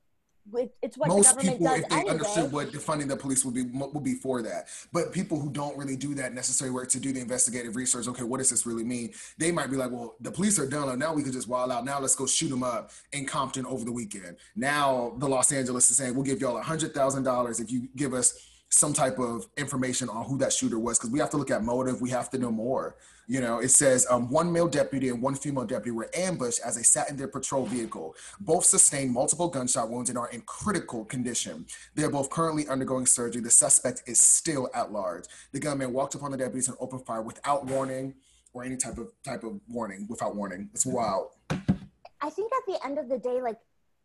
it's 0.82 0.98
what 0.98 1.10
most 1.10 1.40
people, 1.40 1.68
if 1.68 1.90
they 1.90 1.96
anyway. 1.96 2.12
understood 2.12 2.52
what 2.52 2.72
defunding 2.72 3.08
the 3.08 3.18
police 3.18 3.44
would 3.44 3.56
be, 3.56 3.64
would 3.64 4.04
be 4.04 4.14
for 4.14 4.42
that. 4.44 4.68
But 4.94 5.12
people 5.12 5.40
who 5.40 5.50
don't 5.50 5.78
really 5.78 5.96
do 5.96 6.14
that 6.16 6.34
necessary 6.34 6.72
work 6.72 6.90
to 6.90 7.00
do 7.00 7.12
the 7.12 7.20
investigative 7.20 7.76
research, 7.76 8.08
okay, 8.08 8.24
what 8.24 8.38
does 8.38 8.50
this 8.50 8.66
really 8.66 8.84
mean? 8.84 9.14
They 9.38 9.52
might 9.52 9.72
be 9.72 9.78
like, 9.78 9.92
well, 9.92 10.16
the 10.22 10.32
police 10.32 10.60
are 10.60 10.68
done. 10.68 10.98
Now 11.00 11.14
we 11.14 11.24
can 11.24 11.32
just 11.32 11.48
wild 11.48 11.72
out. 11.72 11.84
Now 11.84 12.00
let's 12.00 12.16
go 12.16 12.28
shoot 12.28 12.50
them 12.50 12.64
up 12.64 12.92
in 13.12 13.26
Compton 13.26 13.66
over 13.66 13.84
the 13.84 13.92
weekend. 13.92 14.38
Now 14.56 15.16
the 15.18 15.28
Los 15.28 15.52
Angeles 15.52 15.90
is 15.90 15.98
saying 15.98 16.14
we'll 16.14 16.24
give 16.24 16.40
y'all 16.40 16.58
a 16.58 16.64
hundred 16.64 16.94
thousand 16.94 17.24
dollars 17.24 17.60
if 17.60 17.72
you 17.72 17.90
give 17.96 18.14
us 18.14 18.55
some 18.70 18.94
type 18.94 19.20
of 19.20 19.48
information 19.58 20.10
on 20.10 20.26
who 20.26 20.38
that 20.40 20.52
shooter 20.52 20.78
was 20.80 20.98
because 20.98 21.12
we 21.12 21.20
have 21.20 21.30
to 21.30 21.38
look 21.38 21.52
at 21.52 21.64
motive. 21.64 22.02
We 22.02 22.10
have 22.10 22.30
to 22.32 22.38
know 22.38 22.52
more. 22.52 22.96
You 23.28 23.42
know, 23.42 23.60
it 23.60 23.70
says 23.70 24.06
um, 24.10 24.30
one 24.30 24.52
male 24.52 24.68
deputy 24.68 25.10
and 25.10 25.22
one 25.22 25.34
female 25.36 25.66
deputy 25.66 25.92
were 25.92 26.10
ambushed 26.14 26.60
as 26.64 26.76
they 26.76 26.84
sat 26.84 27.10
in 27.10 27.18
their 27.18 27.28
patrol 27.28 27.66
vehicle. 27.66 28.16
Both 28.40 28.66
sustained 28.66 29.14
multiple 29.14 29.48
gunshot 29.48 29.90
wounds 29.90 30.10
and 30.10 30.18
are 30.18 30.30
in 30.30 30.42
critical 30.42 31.06
condition. 31.06 31.66
They 31.96 32.04
are 32.04 32.12
both 32.12 32.30
currently 32.30 32.68
undergoing 32.68 33.06
surgery. 33.06 33.42
The 33.42 33.50
suspect 33.50 34.04
is 34.06 34.20
still 34.20 34.70
at 34.76 34.92
large. 34.92 35.26
The 35.54 35.60
gunman 35.60 35.94
walked 35.94 36.16
upon 36.16 36.32
the 36.32 36.38
deputies 36.38 36.68
and 36.68 36.78
opened 36.80 37.06
fire 37.06 37.22
without 37.22 37.66
warning 37.66 38.14
or 38.54 38.64
any 38.64 38.78
type 38.78 38.98
of 38.98 39.12
type 39.24 39.44
of 39.44 39.60
warning. 39.68 40.06
Without 40.10 40.36
warning, 40.36 40.70
it's 40.74 40.86
wild. 40.86 41.30
I 41.50 42.30
think 42.30 42.52
at 42.54 42.66
the 42.68 42.80
end 42.86 43.00
of 43.00 43.10
the 43.10 43.18
day, 43.18 43.42
like 43.42 43.58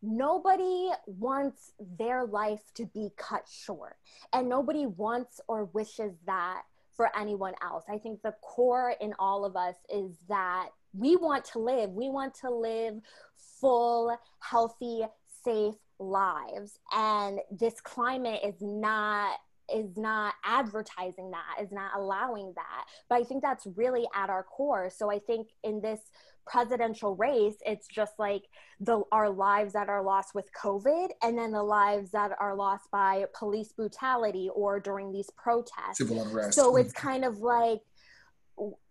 nobody 0.02 0.90
wants 1.07 1.73
their 1.99 2.25
life 2.25 2.62
to 2.75 2.87
be 2.87 3.11
cut 3.16 3.45
short 3.49 3.97
and 4.33 4.49
nobody 4.49 4.87
wants 4.87 5.40
or 5.49 5.66
wishes 5.66 6.12
that 6.26 6.62
for 6.92 7.11
anyone 7.19 7.54
else. 7.62 7.85
I 7.88 7.99
think 7.99 8.23
the 8.23 8.35
core 8.42 8.95
in 9.00 9.14
all 9.19 9.45
of 9.45 9.57
us 9.57 9.76
is 9.92 10.16
that 10.28 10.69
we 10.92 11.16
want 11.16 11.45
to 11.47 11.59
live. 11.59 11.90
We 11.90 12.11
want 12.11 12.35
to 12.42 12.50
live 12.50 12.95
full, 13.61 14.16
healthy, 14.40 15.04
safe 15.45 15.76
lives. 15.99 16.78
And 16.92 17.40
this 17.50 17.80
climate 17.80 18.40
is 18.45 18.57
not 18.61 19.38
is 19.73 19.97
not 19.97 20.35
advertising 20.45 21.30
that 21.30 21.62
is 21.62 21.71
not 21.71 21.92
allowing 21.95 22.52
that 22.57 22.85
but 23.09 23.21
i 23.21 23.23
think 23.23 23.40
that's 23.40 23.69
really 23.76 24.04
at 24.16 24.28
our 24.28 24.42
core 24.42 24.90
so 24.90 25.09
i 25.09 25.16
think 25.16 25.47
in 25.62 25.80
this 25.80 26.00
presidential 26.47 27.14
race 27.16 27.56
it's 27.64 27.87
just 27.87 28.12
like 28.18 28.42
the 28.80 29.02
our 29.12 29.28
lives 29.30 29.73
that 29.73 29.88
are 29.88 30.02
lost 30.02 30.35
with 30.35 30.49
covid 30.52 31.09
and 31.23 31.38
then 31.38 31.52
the 31.52 31.62
lives 31.62 32.11
that 32.11 32.32
are 32.40 32.54
lost 32.54 32.90
by 32.90 33.25
police 33.38 33.73
brutality 33.73 34.50
or 34.54 34.80
during 34.80 35.12
these 35.12 35.30
protests. 35.37 35.99
Civil 35.99 36.23
unrest. 36.23 36.54
so 36.54 36.76
it's 36.76 36.92
mm-hmm. 36.92 37.09
kind 37.09 37.25
of 37.25 37.38
like 37.38 37.80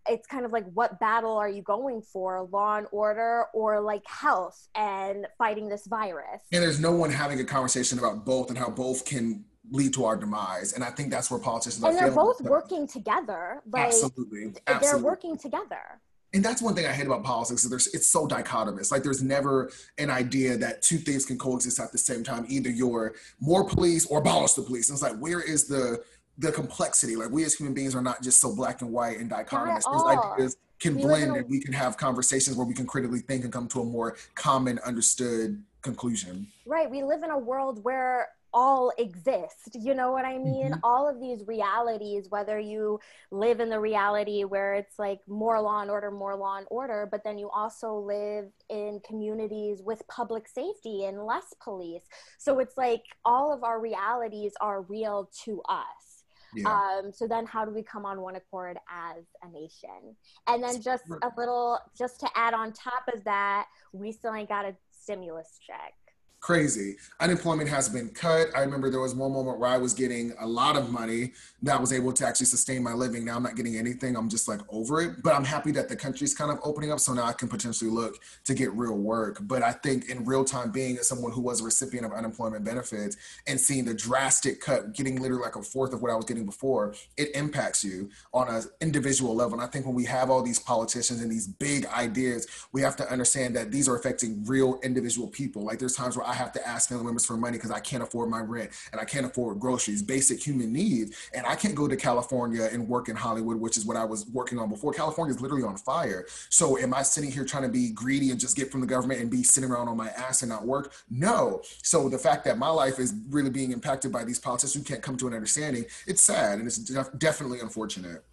it's 0.08 0.26
kind 0.26 0.46
of 0.46 0.52
like 0.52 0.66
what 0.74 1.00
battle 1.00 1.38
are 1.38 1.50
you 1.50 1.62
going 1.62 2.02
for? 2.02 2.48
Law 2.52 2.78
and 2.78 2.88
order 2.92 3.46
or 3.54 3.80
like 3.80 4.02
health 4.08 4.68
and 4.74 5.28
fighting 5.38 5.70
this 5.70 5.86
virus? 5.86 6.42
And 6.52 6.64
there's 6.64 6.80
no 6.80 6.92
one 6.92 7.12
having 7.12 7.40
a 7.40 7.44
conversation 7.44 8.00
about 8.00 8.26
both 8.26 8.50
and 8.50 8.58
how 8.58 8.70
both 8.70 9.06
can 9.06 9.46
lead 9.72 9.94
to 9.94 10.06
our 10.06 10.16
demise. 10.16 10.74
And 10.74 10.84
i 10.84 10.90
think 10.90 11.12
that's 11.12 11.30
where 11.30 11.40
politicians 11.40 11.84
and 11.84 11.96
they're 11.96 12.12
both 12.12 12.42
working 12.42 12.88
together 12.88 13.62
like 13.72 13.88
absolutely. 13.88 14.54
absolutely. 14.66 14.88
they're 14.88 14.98
working 14.98 15.38
together 15.38 16.02
and 16.34 16.46
that's 16.46 16.62
one 16.62 16.76
thing 16.76 16.86
I 16.86 16.92
hate 16.92 17.08
about 17.08 17.24
politics 17.24 17.64
is 17.64 17.70
there's 17.70 17.88
it's 17.88 18.08
so 18.08 18.28
dichotomous. 18.28 18.92
Like 18.92 19.04
there's 19.04 19.24
never 19.24 19.72
an 19.98 20.10
idea 20.10 20.58
that 20.58 20.82
two 20.82 20.98
things 20.98 21.26
can 21.26 21.38
coexist 21.38 21.80
at 21.80 21.92
the 21.92 21.98
same 21.98 22.24
time. 22.24 22.46
Either 22.48 22.70
you're 22.70 23.16
more 23.40 23.66
police 23.66 24.06
or 24.06 24.20
abolish 24.20 24.54
the 24.54 24.62
police. 24.62 24.90
And 24.90 24.96
it's 24.96 25.04
like 25.04 25.18
where 25.18 25.42
is 25.42 25.68
the 25.68 26.04
the 26.38 26.52
complexity. 26.52 27.16
Like 27.16 27.32
we 27.32 27.44
as 27.46 27.56
human 27.56 27.74
beings 27.74 27.96
are 27.96 28.02
not 28.02 28.22
just 28.22 28.40
so 28.40 28.56
black 28.56 28.82
and 28.82 28.92
white 28.92 29.18
and 29.20 29.30
dichotomous. 29.30 29.84
These 29.92 30.18
ideas 30.18 30.58
can 30.80 30.96
we 30.96 31.02
blend 31.02 31.36
and 31.36 31.50
we 31.50 31.60
can 31.60 31.74
have 31.74 31.98
conversations 31.98 32.56
where 32.56 32.66
we 32.66 32.74
can 32.74 32.86
critically 32.86 33.20
think 33.20 33.44
and 33.44 33.52
come 33.52 33.68
to 33.70 33.82
a 33.82 33.86
more 33.86 34.16
common 34.36 34.80
understood 34.86 35.62
conclusion. 35.82 36.48
Right. 36.66 36.90
We 36.90 37.04
live 37.04 37.24
in 37.24 37.32
a 37.32 37.38
world 37.38 37.84
where 37.84 38.30
all 38.54 38.92
exist. 38.98 39.76
You 39.76 39.94
know 39.94 40.12
what 40.12 40.26
I 40.26 40.38
mean? 40.38 40.72
Mm-hmm. 40.72 40.80
All 40.84 41.10
of 41.10 41.20
these 41.20 41.46
realities, 41.48 42.28
whether 42.30 42.60
you 42.60 43.00
live 43.32 43.60
in 43.60 43.70
the 43.70 43.80
reality 43.80 44.44
where 44.44 44.74
it's 44.74 44.98
like 44.98 45.20
more 45.28 45.62
law 45.62 45.82
and 45.82 45.92
order, 45.92 46.12
more 46.12 46.36
law 46.36 46.58
and 46.58 46.68
order, 46.70 47.08
but 47.10 47.24
then 47.24 47.38
you 47.38 47.50
also 47.50 47.94
live 47.94 48.46
in 48.70 49.02
communities 49.06 49.82
with 49.84 50.08
public 50.08 50.48
safety 50.48 51.06
and 51.06 51.26
less 51.26 51.54
police. 51.62 52.04
So 52.38 52.60
it's 52.60 52.78
like 52.78 53.04
all 53.26 53.54
of 53.54 53.64
our 53.64 53.80
realities 53.80 54.54
are 54.62 54.82
real 54.84 55.30
to 55.46 55.62
us. 55.70 56.24
Yeah. 56.56 56.68
Um, 56.68 57.12
so 57.14 57.28
then 57.28 57.46
how 57.46 57.64
do 57.64 57.72
we 57.72 57.84
come 57.84 58.06
on 58.06 58.22
one 58.22 58.36
accord 58.36 58.78
as 58.90 59.24
a 59.44 59.52
nation? 59.52 60.16
And 60.48 60.64
then 60.64 60.82
just 60.82 61.04
a 61.22 61.32
little, 61.38 61.80
just 61.96 62.20
to 62.22 62.30
add 62.36 62.56
on 62.56 62.74
top 62.74 63.04
of 63.14 63.24
that, 63.26 63.68
we 63.94 64.12
still 64.12 64.34
ain't 64.34 64.50
got 64.50 64.66
a 64.66 64.76
stimulus 64.92 65.60
check 65.66 65.94
crazy. 66.40 66.96
Unemployment 67.20 67.70
has 67.70 67.90
been 67.90 68.10
cut. 68.10 68.48
I 68.56 68.62
remember 68.62 68.90
there 68.90 69.00
was 69.00 69.14
one 69.14 69.32
moment 69.32 69.60
where 69.60 69.70
I 69.70 69.78
was 69.78 69.94
getting 69.94 70.34
a 70.40 70.48
lot 70.48 70.76
of 70.76 70.90
money 70.90 71.34
that 71.62 71.80
was 71.80 71.92
able 71.92 72.14
to 72.14 72.26
actually 72.26 72.46
sustain 72.46 72.82
my 72.82 72.94
living. 72.94 73.26
Now 73.26 73.36
I'm 73.36 73.44
not 73.44 73.56
getting 73.56 73.76
anything. 73.76 74.16
I'm 74.16 74.30
just 74.30 74.48
like 74.48 74.62
over 74.70 75.02
it. 75.02 75.22
But 75.22 75.36
I'm 75.36 75.44
happy 75.44 75.72
that 75.74 75.90
the 75.90 75.96
country's 75.96 76.34
kind 76.34 76.52
of 76.52 76.60
opening 76.64 76.92
up. 76.92 77.00
So 77.00 77.14
now 77.14 77.26
I 77.26 77.34
can 77.34 77.50
potentially 77.50 77.92
look 77.92 78.20
to 78.46 78.54
get 78.54 78.72
real 78.74 78.98
work. 78.98 79.40
But 79.42 79.64
I 79.64 79.74
think 79.74 80.10
in 80.10 80.24
real 80.24 80.46
time, 80.46 80.72
being 80.72 80.98
someone 80.98 81.32
who 81.32 81.42
was 81.42 81.62
a 81.62 81.64
recipient 81.64 82.06
of 82.06 82.14
unemployment 82.14 82.64
benefits 82.64 83.18
and 83.48 83.60
seeing 83.60 83.86
the 83.86 83.94
drastic 83.94 84.62
cut, 84.62 84.94
getting 84.94 85.22
literally 85.22 85.44
like 85.44 85.56
a 85.56 85.62
fourth 85.62 85.94
of 85.94 86.02
what 86.02 86.12
I 86.12 86.16
was 86.16 86.26
getting 86.26 86.46
before, 86.46 86.94
it 87.18 87.36
impacts 87.36 87.84
you 87.84 88.10
on 88.34 88.48
an 88.48 88.64
individual 88.82 89.36
level. 89.36 89.54
And 89.54 89.62
I 89.62 89.68
think 89.68 89.86
when 89.86 89.96
we 89.96 90.06
have 90.06 90.30
all 90.30 90.42
these 90.42 90.60
politicians 90.60 91.22
and 91.22 91.32
these 91.32 91.48
big 91.48 91.86
ideas, 91.88 92.48
we 92.72 92.82
have 92.82 92.96
to 92.98 93.12
understand 93.12 93.56
that 93.56 93.72
these 93.72 93.90
are 93.90 93.96
affecting 93.96 94.44
real 94.46 94.80
individual 94.84 95.28
people. 95.28 95.64
Like 95.64 95.80
there's 95.80 95.96
times 95.96 96.16
where 96.16 96.29
I 96.30 96.34
have 96.34 96.52
to 96.54 96.68
ask 96.68 96.90
family 96.90 97.06
members 97.06 97.26
for 97.26 97.36
money 97.38 97.58
because 97.58 97.72
I 97.72 97.80
can't 97.80 98.04
afford 98.04 98.30
my 98.30 98.40
rent 98.40 98.70
and 98.92 99.02
I 99.02 99.06
can't 99.06 99.26
afford 99.26 99.60
groceries, 99.60 100.04
basic 100.04 100.46
human 100.46 100.72
needs. 100.72 101.18
And 101.34 101.46
I 101.48 101.56
can't 101.56 101.74
go 101.74 101.88
to 101.88 101.96
California 101.96 102.70
and 102.72 102.88
work 102.88 103.10
in 103.10 103.16
Hollywood, 103.16 103.60
which 103.60 103.78
is 103.78 103.86
what 103.86 103.98
I 103.98 104.06
was 104.06 104.28
working 104.28 104.60
on 104.60 104.70
before. 104.70 104.94
California 104.94 105.34
is 105.34 105.42
literally 105.42 105.64
on 105.64 105.78
fire. 105.78 106.26
So 106.50 106.78
am 106.78 106.94
I 106.94 107.02
sitting 107.02 107.32
here 107.32 107.46
trying 107.46 107.64
to 107.64 107.70
be 107.70 107.90
greedy 107.90 108.30
and 108.30 108.40
just 108.40 108.56
get 108.56 108.72
from 108.72 108.82
the 108.82 108.88
government 108.88 109.22
and 109.22 109.32
be 109.32 109.42
sitting 109.42 109.72
around 109.72 109.88
on 109.88 109.98
my 109.98 110.10
ass 110.10 110.44
and 110.44 110.50
not 110.50 110.68
work? 110.68 110.94
No. 111.10 111.62
So 111.82 112.10
the 112.10 112.20
fact 112.20 112.46
that 112.46 112.60
my 112.60 112.70
life 112.70 113.00
is 113.00 113.16
really 113.30 113.50
being 113.50 113.72
impacted 113.72 114.12
by 114.12 114.24
these 114.24 114.40
politicians 114.40 114.76
who 114.76 114.84
can't 114.84 115.02
come 115.02 115.18
to 115.18 115.28
an 115.28 115.34
understanding, 115.34 115.86
it's 116.06 116.22
sad 116.22 116.60
and 116.60 116.68
it's 116.68 116.78
def- 116.78 117.18
definitely 117.18 117.60
unfortunate 117.60 118.24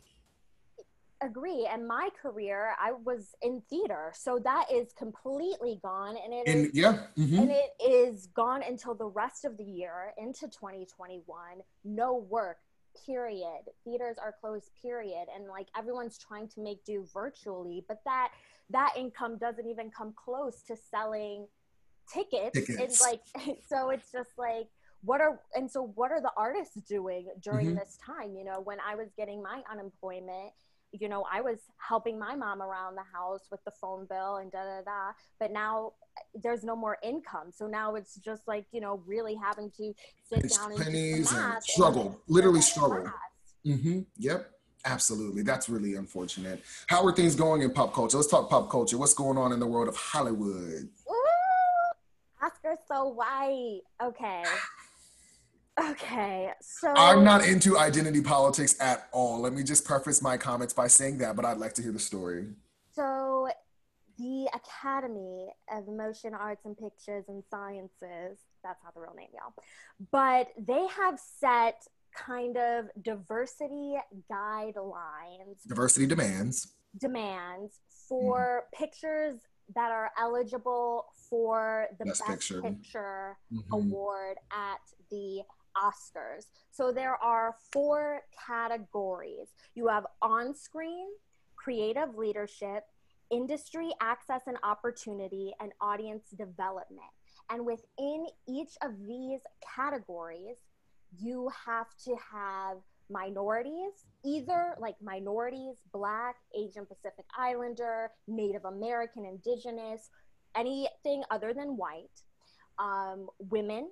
agree 1.22 1.68
and 1.70 1.86
my 1.86 2.08
career 2.20 2.74
i 2.80 2.92
was 2.92 3.34
in 3.42 3.62
theater 3.70 4.12
so 4.14 4.38
that 4.42 4.66
is 4.72 4.92
completely 4.92 5.78
gone 5.82 6.16
and 6.22 6.32
it 6.34 6.46
and, 6.46 6.66
is, 6.66 6.70
yeah 6.74 6.98
mm-hmm. 7.16 7.38
and 7.38 7.50
it 7.50 7.70
is 7.82 8.28
gone 8.34 8.62
until 8.62 8.94
the 8.94 9.06
rest 9.06 9.44
of 9.44 9.56
the 9.56 9.64
year 9.64 10.12
into 10.18 10.42
2021 10.42 11.22
no 11.84 12.26
work 12.28 12.58
period 13.06 13.62
theaters 13.84 14.16
are 14.22 14.34
closed 14.40 14.70
period 14.80 15.26
and 15.34 15.46
like 15.48 15.68
everyone's 15.76 16.18
trying 16.18 16.48
to 16.48 16.60
make 16.60 16.84
do 16.84 17.06
virtually 17.12 17.84
but 17.88 18.00
that 18.04 18.30
that 18.70 18.92
income 18.96 19.38
doesn't 19.38 19.66
even 19.66 19.90
come 19.90 20.12
close 20.16 20.62
to 20.62 20.76
selling 20.90 21.46
tickets, 22.12 22.52
tickets. 22.52 23.00
and 23.00 23.00
like 23.00 23.58
so 23.68 23.90
it's 23.90 24.12
just 24.12 24.30
like 24.38 24.68
what 25.02 25.20
are 25.20 25.40
and 25.54 25.70
so 25.70 25.92
what 25.94 26.10
are 26.10 26.20
the 26.20 26.32
artists 26.36 26.76
doing 26.88 27.28
during 27.42 27.68
mm-hmm. 27.68 27.76
this 27.76 27.98
time 28.04 28.34
you 28.36 28.44
know 28.44 28.60
when 28.64 28.78
i 28.86 28.94
was 28.94 29.08
getting 29.16 29.42
my 29.42 29.62
unemployment 29.70 30.52
you 30.92 31.08
know, 31.08 31.24
I 31.30 31.40
was 31.40 31.58
helping 31.78 32.18
my 32.18 32.34
mom 32.36 32.62
around 32.62 32.94
the 32.94 33.04
house 33.12 33.42
with 33.50 33.60
the 33.64 33.72
phone 33.80 34.06
bill 34.08 34.36
and 34.36 34.50
da 34.50 34.64
da 34.64 34.82
da. 34.82 35.12
But 35.38 35.52
now 35.52 35.92
there's 36.34 36.64
no 36.64 36.76
more 36.76 36.98
income, 37.02 37.50
so 37.52 37.66
now 37.66 37.94
it's 37.94 38.16
just 38.16 38.42
like 38.46 38.66
you 38.72 38.80
know, 38.80 39.02
really 39.06 39.34
having 39.34 39.70
to 39.76 39.92
sit 40.28 40.44
it's 40.44 40.56
down 40.56 40.76
pennies 40.76 41.32
and, 41.32 41.54
and 41.54 41.62
struggle, 41.62 42.06
and 42.06 42.16
literally 42.28 42.62
struggle. 42.62 43.10
Mm-hmm. 43.66 44.00
Yep. 44.18 44.50
Absolutely. 44.84 45.42
That's 45.42 45.68
really 45.68 45.96
unfortunate. 45.96 46.62
How 46.86 47.04
are 47.04 47.12
things 47.12 47.34
going 47.34 47.62
in 47.62 47.72
pop 47.72 47.92
culture? 47.92 48.16
Let's 48.16 48.28
talk 48.28 48.48
pop 48.48 48.70
culture. 48.70 48.96
What's 48.96 49.14
going 49.14 49.36
on 49.36 49.52
in 49.52 49.58
the 49.58 49.66
world 49.66 49.88
of 49.88 49.96
Hollywood? 49.96 50.88
Ooh, 51.10 52.40
Oscar 52.40 52.76
so 52.86 53.08
white. 53.08 53.80
Okay. 54.00 54.44
Okay, 55.78 56.50
so 56.62 56.92
I'm 56.96 57.22
not 57.22 57.46
into 57.46 57.78
identity 57.78 58.22
politics 58.22 58.76
at 58.80 59.08
all. 59.12 59.40
Let 59.40 59.52
me 59.52 59.62
just 59.62 59.84
preface 59.84 60.22
my 60.22 60.38
comments 60.38 60.72
by 60.72 60.86
saying 60.86 61.18
that, 61.18 61.36
but 61.36 61.44
I'd 61.44 61.58
like 61.58 61.74
to 61.74 61.82
hear 61.82 61.92
the 61.92 61.98
story. 61.98 62.46
So, 62.94 63.48
the 64.18 64.48
Academy 64.54 65.48
of 65.70 65.86
Motion 65.86 66.32
Arts 66.32 66.64
and 66.64 66.78
Pictures 66.78 67.24
and 67.28 67.42
Sciences, 67.50 68.38
that's 68.64 68.82
not 68.82 68.94
the 68.94 69.00
real 69.00 69.14
name, 69.14 69.28
y'all, 69.34 69.52
but 70.10 70.48
they 70.58 70.86
have 70.96 71.20
set 71.38 71.82
kind 72.14 72.56
of 72.56 72.86
diversity 73.02 73.96
guidelines, 74.32 75.62
diversity 75.68 76.06
demands, 76.06 76.72
demands 76.98 77.80
for 78.08 78.62
mm. 78.62 78.78
pictures 78.78 79.34
that 79.74 79.90
are 79.90 80.10
eligible 80.18 81.06
for 81.28 81.86
the 81.98 82.06
Best, 82.06 82.20
Best 82.20 82.30
Picture, 82.30 82.62
picture 82.62 83.36
mm-hmm. 83.52 83.72
award 83.74 84.36
at 84.50 84.80
the 85.10 85.42
Oscars. 85.76 86.46
So 86.70 86.92
there 86.92 87.16
are 87.16 87.56
four 87.72 88.22
categories 88.46 89.48
you 89.74 89.88
have 89.88 90.06
on 90.22 90.54
screen, 90.54 91.08
creative 91.56 92.14
leadership, 92.16 92.84
industry 93.30 93.90
access 94.00 94.42
and 94.46 94.56
opportunity, 94.62 95.52
and 95.60 95.72
audience 95.80 96.24
development. 96.36 97.10
And 97.50 97.64
within 97.64 98.26
each 98.48 98.72
of 98.82 98.92
these 99.06 99.40
categories, 99.74 100.56
you 101.18 101.50
have 101.66 101.86
to 102.04 102.16
have 102.32 102.78
minorities, 103.10 103.92
either 104.24 104.74
like 104.80 104.96
minorities, 105.00 105.76
Black, 105.92 106.36
Asian 106.56 106.86
Pacific 106.86 107.24
Islander, 107.38 108.10
Native 108.26 108.64
American, 108.64 109.24
Indigenous, 109.24 110.10
anything 110.56 111.22
other 111.30 111.54
than 111.54 111.76
white, 111.76 112.22
um, 112.78 113.28
women, 113.38 113.90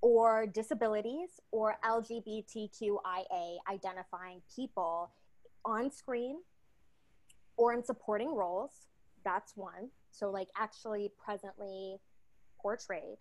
or 0.00 0.46
disabilities 0.46 1.40
or 1.50 1.76
LGBTQIA 1.84 3.56
identifying 3.70 4.40
people 4.54 5.10
on 5.64 5.90
screen 5.90 6.38
or 7.56 7.72
in 7.72 7.82
supporting 7.82 8.34
roles. 8.34 8.86
That's 9.24 9.56
one. 9.56 9.90
So, 10.10 10.30
like, 10.30 10.48
actually 10.56 11.10
presently 11.22 11.96
portrayed. 12.60 13.18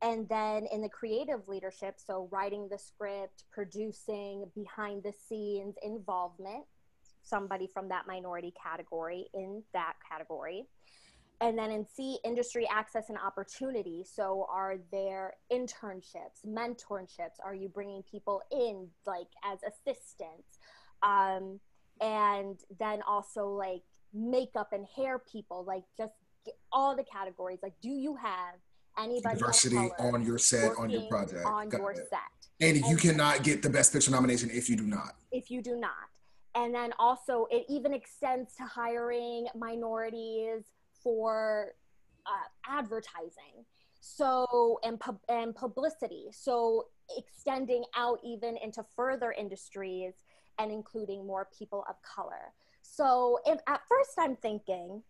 And 0.00 0.28
then 0.28 0.66
in 0.72 0.82
the 0.82 0.88
creative 0.88 1.46
leadership, 1.48 1.96
so 2.04 2.28
writing 2.32 2.68
the 2.68 2.78
script, 2.78 3.44
producing, 3.52 4.50
behind 4.54 5.02
the 5.04 5.12
scenes 5.28 5.76
involvement, 5.82 6.64
somebody 7.22 7.68
from 7.72 7.88
that 7.88 8.06
minority 8.06 8.52
category 8.60 9.26
in 9.32 9.62
that 9.72 9.94
category 10.10 10.66
and 11.42 11.58
then 11.58 11.72
in 11.72 11.84
C, 11.84 12.18
industry 12.24 12.68
access 12.72 13.08
and 13.08 13.18
opportunity. 13.18 14.04
So, 14.04 14.46
are 14.48 14.76
there 14.92 15.34
internships, 15.52 16.46
mentorships? 16.46 17.38
Are 17.44 17.54
you 17.54 17.68
bringing 17.68 18.02
people 18.04 18.42
in 18.52 18.88
like 19.06 19.26
as 19.44 19.58
assistants? 19.66 20.58
Um, 21.02 21.58
and 22.00 22.58
then 22.78 23.00
also 23.06 23.48
like 23.48 23.82
makeup 24.14 24.68
and 24.72 24.86
hair 24.96 25.18
people, 25.18 25.64
like 25.66 25.82
just 25.98 26.12
all 26.72 26.94
the 26.96 27.04
categories. 27.04 27.58
Like, 27.60 27.74
do 27.82 27.90
you 27.90 28.14
have 28.16 28.54
anybody 28.96 29.36
diversity 29.36 29.90
on 29.98 30.24
your 30.24 30.38
set 30.38 30.72
on 30.78 30.90
your 30.90 31.02
project 31.02 31.44
on 31.44 31.68
Got 31.68 31.80
your 31.80 31.90
it. 31.90 32.08
set? 32.08 32.20
And, 32.60 32.76
and 32.76 32.86
you 32.86 32.96
cannot 32.96 33.42
get 33.42 33.62
the 33.62 33.70
best 33.70 33.92
picture 33.92 34.12
nomination 34.12 34.48
if 34.52 34.70
you 34.70 34.76
do 34.76 34.84
not. 34.84 35.16
If 35.32 35.50
you 35.50 35.60
do 35.60 35.76
not 35.76 35.90
and 36.54 36.74
then 36.74 36.92
also 36.98 37.46
it 37.50 37.64
even 37.68 37.92
extends 37.92 38.54
to 38.54 38.64
hiring 38.64 39.46
minorities 39.54 40.64
for 41.02 41.72
uh, 42.26 42.76
advertising. 42.78 43.64
So 44.00 44.80
and 44.82 44.98
pub 44.98 45.20
and 45.28 45.54
publicity. 45.54 46.26
So 46.32 46.88
extending 47.16 47.84
out 47.96 48.18
even 48.24 48.56
into 48.56 48.84
further 48.96 49.32
industries 49.32 50.14
and 50.58 50.70
including 50.72 51.26
more 51.26 51.48
people 51.56 51.84
of 51.88 51.96
color. 52.02 52.52
So 52.82 53.38
if 53.46 53.58
at 53.68 53.80
first 53.88 54.10
i'm 54.18 54.36
thinking 54.36 55.02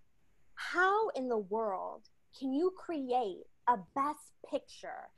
how 0.55 1.09
in 1.11 1.29
the 1.29 1.39
world 1.39 2.09
can 2.39 2.53
you 2.53 2.73
create 2.77 3.45
a 3.69 3.77
best 3.95 4.33
picture 4.49 5.09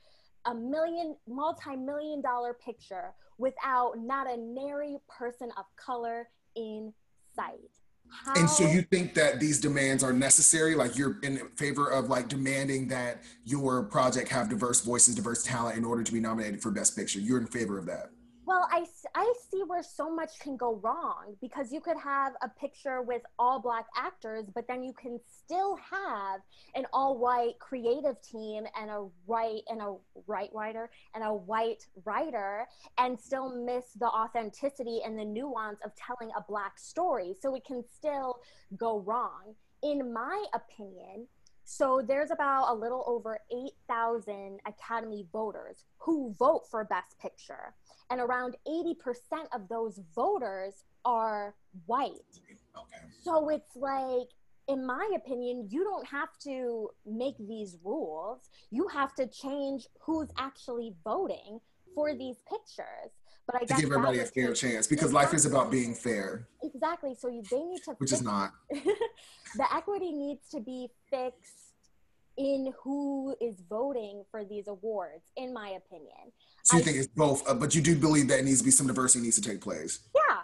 a 0.45 0.53
million 0.53 1.15
multi-million 1.27 2.21
dollar 2.21 2.53
picture 2.53 3.13
without 3.37 3.93
not 3.97 4.29
a 4.29 4.37
nary 4.37 4.97
person 5.07 5.49
of 5.57 5.65
color 5.75 6.29
in 6.55 6.93
sight 7.35 7.71
how? 8.09 8.33
And 8.35 8.49
so 8.49 8.65
you 8.65 8.81
think 8.81 9.13
that 9.15 9.39
these 9.39 9.59
demands 9.59 10.03
are 10.03 10.13
necessary? 10.13 10.75
Like 10.75 10.97
you're 10.97 11.17
in 11.21 11.37
favor 11.55 11.89
of 11.89 12.09
like 12.09 12.27
demanding 12.27 12.87
that 12.89 13.23
your 13.43 13.83
project 13.83 14.29
have 14.29 14.49
diverse 14.49 14.81
voices, 14.81 15.15
diverse 15.15 15.43
talent 15.43 15.77
in 15.77 15.85
order 15.85 16.03
to 16.03 16.11
be 16.11 16.19
nominated 16.19 16.61
for 16.61 16.71
Best 16.71 16.95
Picture. 16.95 17.19
You're 17.19 17.39
in 17.39 17.47
favor 17.47 17.77
of 17.77 17.85
that. 17.85 18.09
Well, 18.45 18.67
I, 18.71 18.85
I 19.17 19.33
see 19.49 19.63
where 19.65 19.81
so 19.81 20.13
much 20.13 20.37
can 20.39 20.57
go 20.57 20.75
wrong 20.75 21.37
because 21.39 21.71
you 21.71 21.79
could 21.79 21.95
have 21.97 22.33
a 22.41 22.49
picture 22.49 23.01
with 23.01 23.21
all 23.39 23.61
black 23.61 23.85
actors, 23.95 24.43
but 24.53 24.67
then 24.67 24.83
you 24.83 24.91
can 24.91 25.21
still 25.25 25.77
have 25.89 26.41
an 26.75 26.85
all 26.91 27.17
white 27.17 27.57
creative 27.59 28.21
team 28.21 28.65
and 28.77 28.91
a 28.91 29.07
right 29.25 29.61
and 29.69 29.81
a 29.81 29.95
right 30.27 30.49
writer 30.53 30.89
and 31.13 31.23
a 31.23 31.33
white 31.33 31.87
writer 32.03 32.67
and 32.97 33.17
still 33.17 33.49
miss 33.49 33.85
the 33.97 34.07
authenticity 34.07 34.99
and 35.05 35.17
the 35.17 35.23
nuance 35.23 35.79
of 35.85 35.91
telling 35.95 36.33
a 36.37 36.43
black 36.49 36.77
story. 36.77 37.33
So 37.41 37.55
it 37.55 37.63
can 37.65 37.85
still 37.97 38.39
go 38.75 38.99
wrong. 38.99 39.55
In 39.81 40.11
my 40.11 40.43
opinion, 40.53 41.27
so 41.65 42.01
there's 42.07 42.29
about 42.29 42.71
a 42.71 42.75
little 42.75 43.03
over 43.07 43.39
8,000 43.51 44.59
Academy 44.67 45.25
voters 45.33 45.83
who 45.97 46.33
vote 46.37 46.61
for 46.69 46.85
Best 46.85 47.19
Picture. 47.19 47.73
And 48.11 48.21
around 48.21 48.55
80% 48.67 48.95
of 49.51 49.67
those 49.67 49.99
voters 50.15 50.83
are 51.03 51.55
white. 51.87 52.11
Okay. 52.77 53.01
So 53.23 53.49
it's 53.49 53.75
like, 53.75 54.27
in 54.67 54.85
my 54.85 55.09
opinion, 55.15 55.67
you 55.71 55.83
don't 55.83 56.07
have 56.07 56.37
to 56.43 56.91
make 57.03 57.35
these 57.39 57.77
rules. 57.83 58.47
You 58.69 58.87
have 58.89 59.15
to 59.15 59.25
change 59.25 59.87
who's 59.99 60.29
actually 60.37 60.93
voting 61.03 61.59
for 61.95 62.13
these 62.13 62.37
pictures. 62.47 63.11
But 63.47 63.57
I 63.57 63.65
to 63.65 63.75
give 63.75 63.91
everybody 63.91 64.19
a 64.19 64.25
fair 64.25 64.53
chance 64.53 64.87
because 64.87 65.11
exactly. 65.11 65.25
life 65.25 65.33
is 65.33 65.45
about 65.45 65.69
being 65.69 65.93
fair. 65.93 66.47
Exactly. 66.63 67.15
So 67.17 67.27
you, 67.27 67.43
they 67.51 67.61
need 67.61 67.83
to, 67.83 67.91
which 67.97 68.11
is 68.11 68.23
not. 68.23 68.53
the 68.71 69.73
equity 69.73 70.11
needs 70.11 70.49
to 70.49 70.59
be 70.59 70.89
fixed 71.09 71.65
in 72.37 72.73
who 72.83 73.35
is 73.39 73.61
voting 73.69 74.23
for 74.29 74.43
these 74.43 74.67
awards, 74.67 75.31
in 75.37 75.53
my 75.53 75.69
opinion. 75.69 76.31
So 76.63 76.77
you 76.77 76.81
I, 76.81 76.85
think 76.85 76.97
it's 76.97 77.07
both, 77.07 77.47
uh, 77.47 77.53
but 77.53 77.75
you 77.75 77.81
do 77.81 77.95
believe 77.95 78.27
that 78.29 78.43
needs 78.43 78.59
to 78.59 78.65
be 78.65 78.71
some 78.71 78.87
diversity 78.87 79.23
needs 79.23 79.39
to 79.39 79.47
take 79.47 79.61
place. 79.61 79.99
Yeah, 80.13 80.37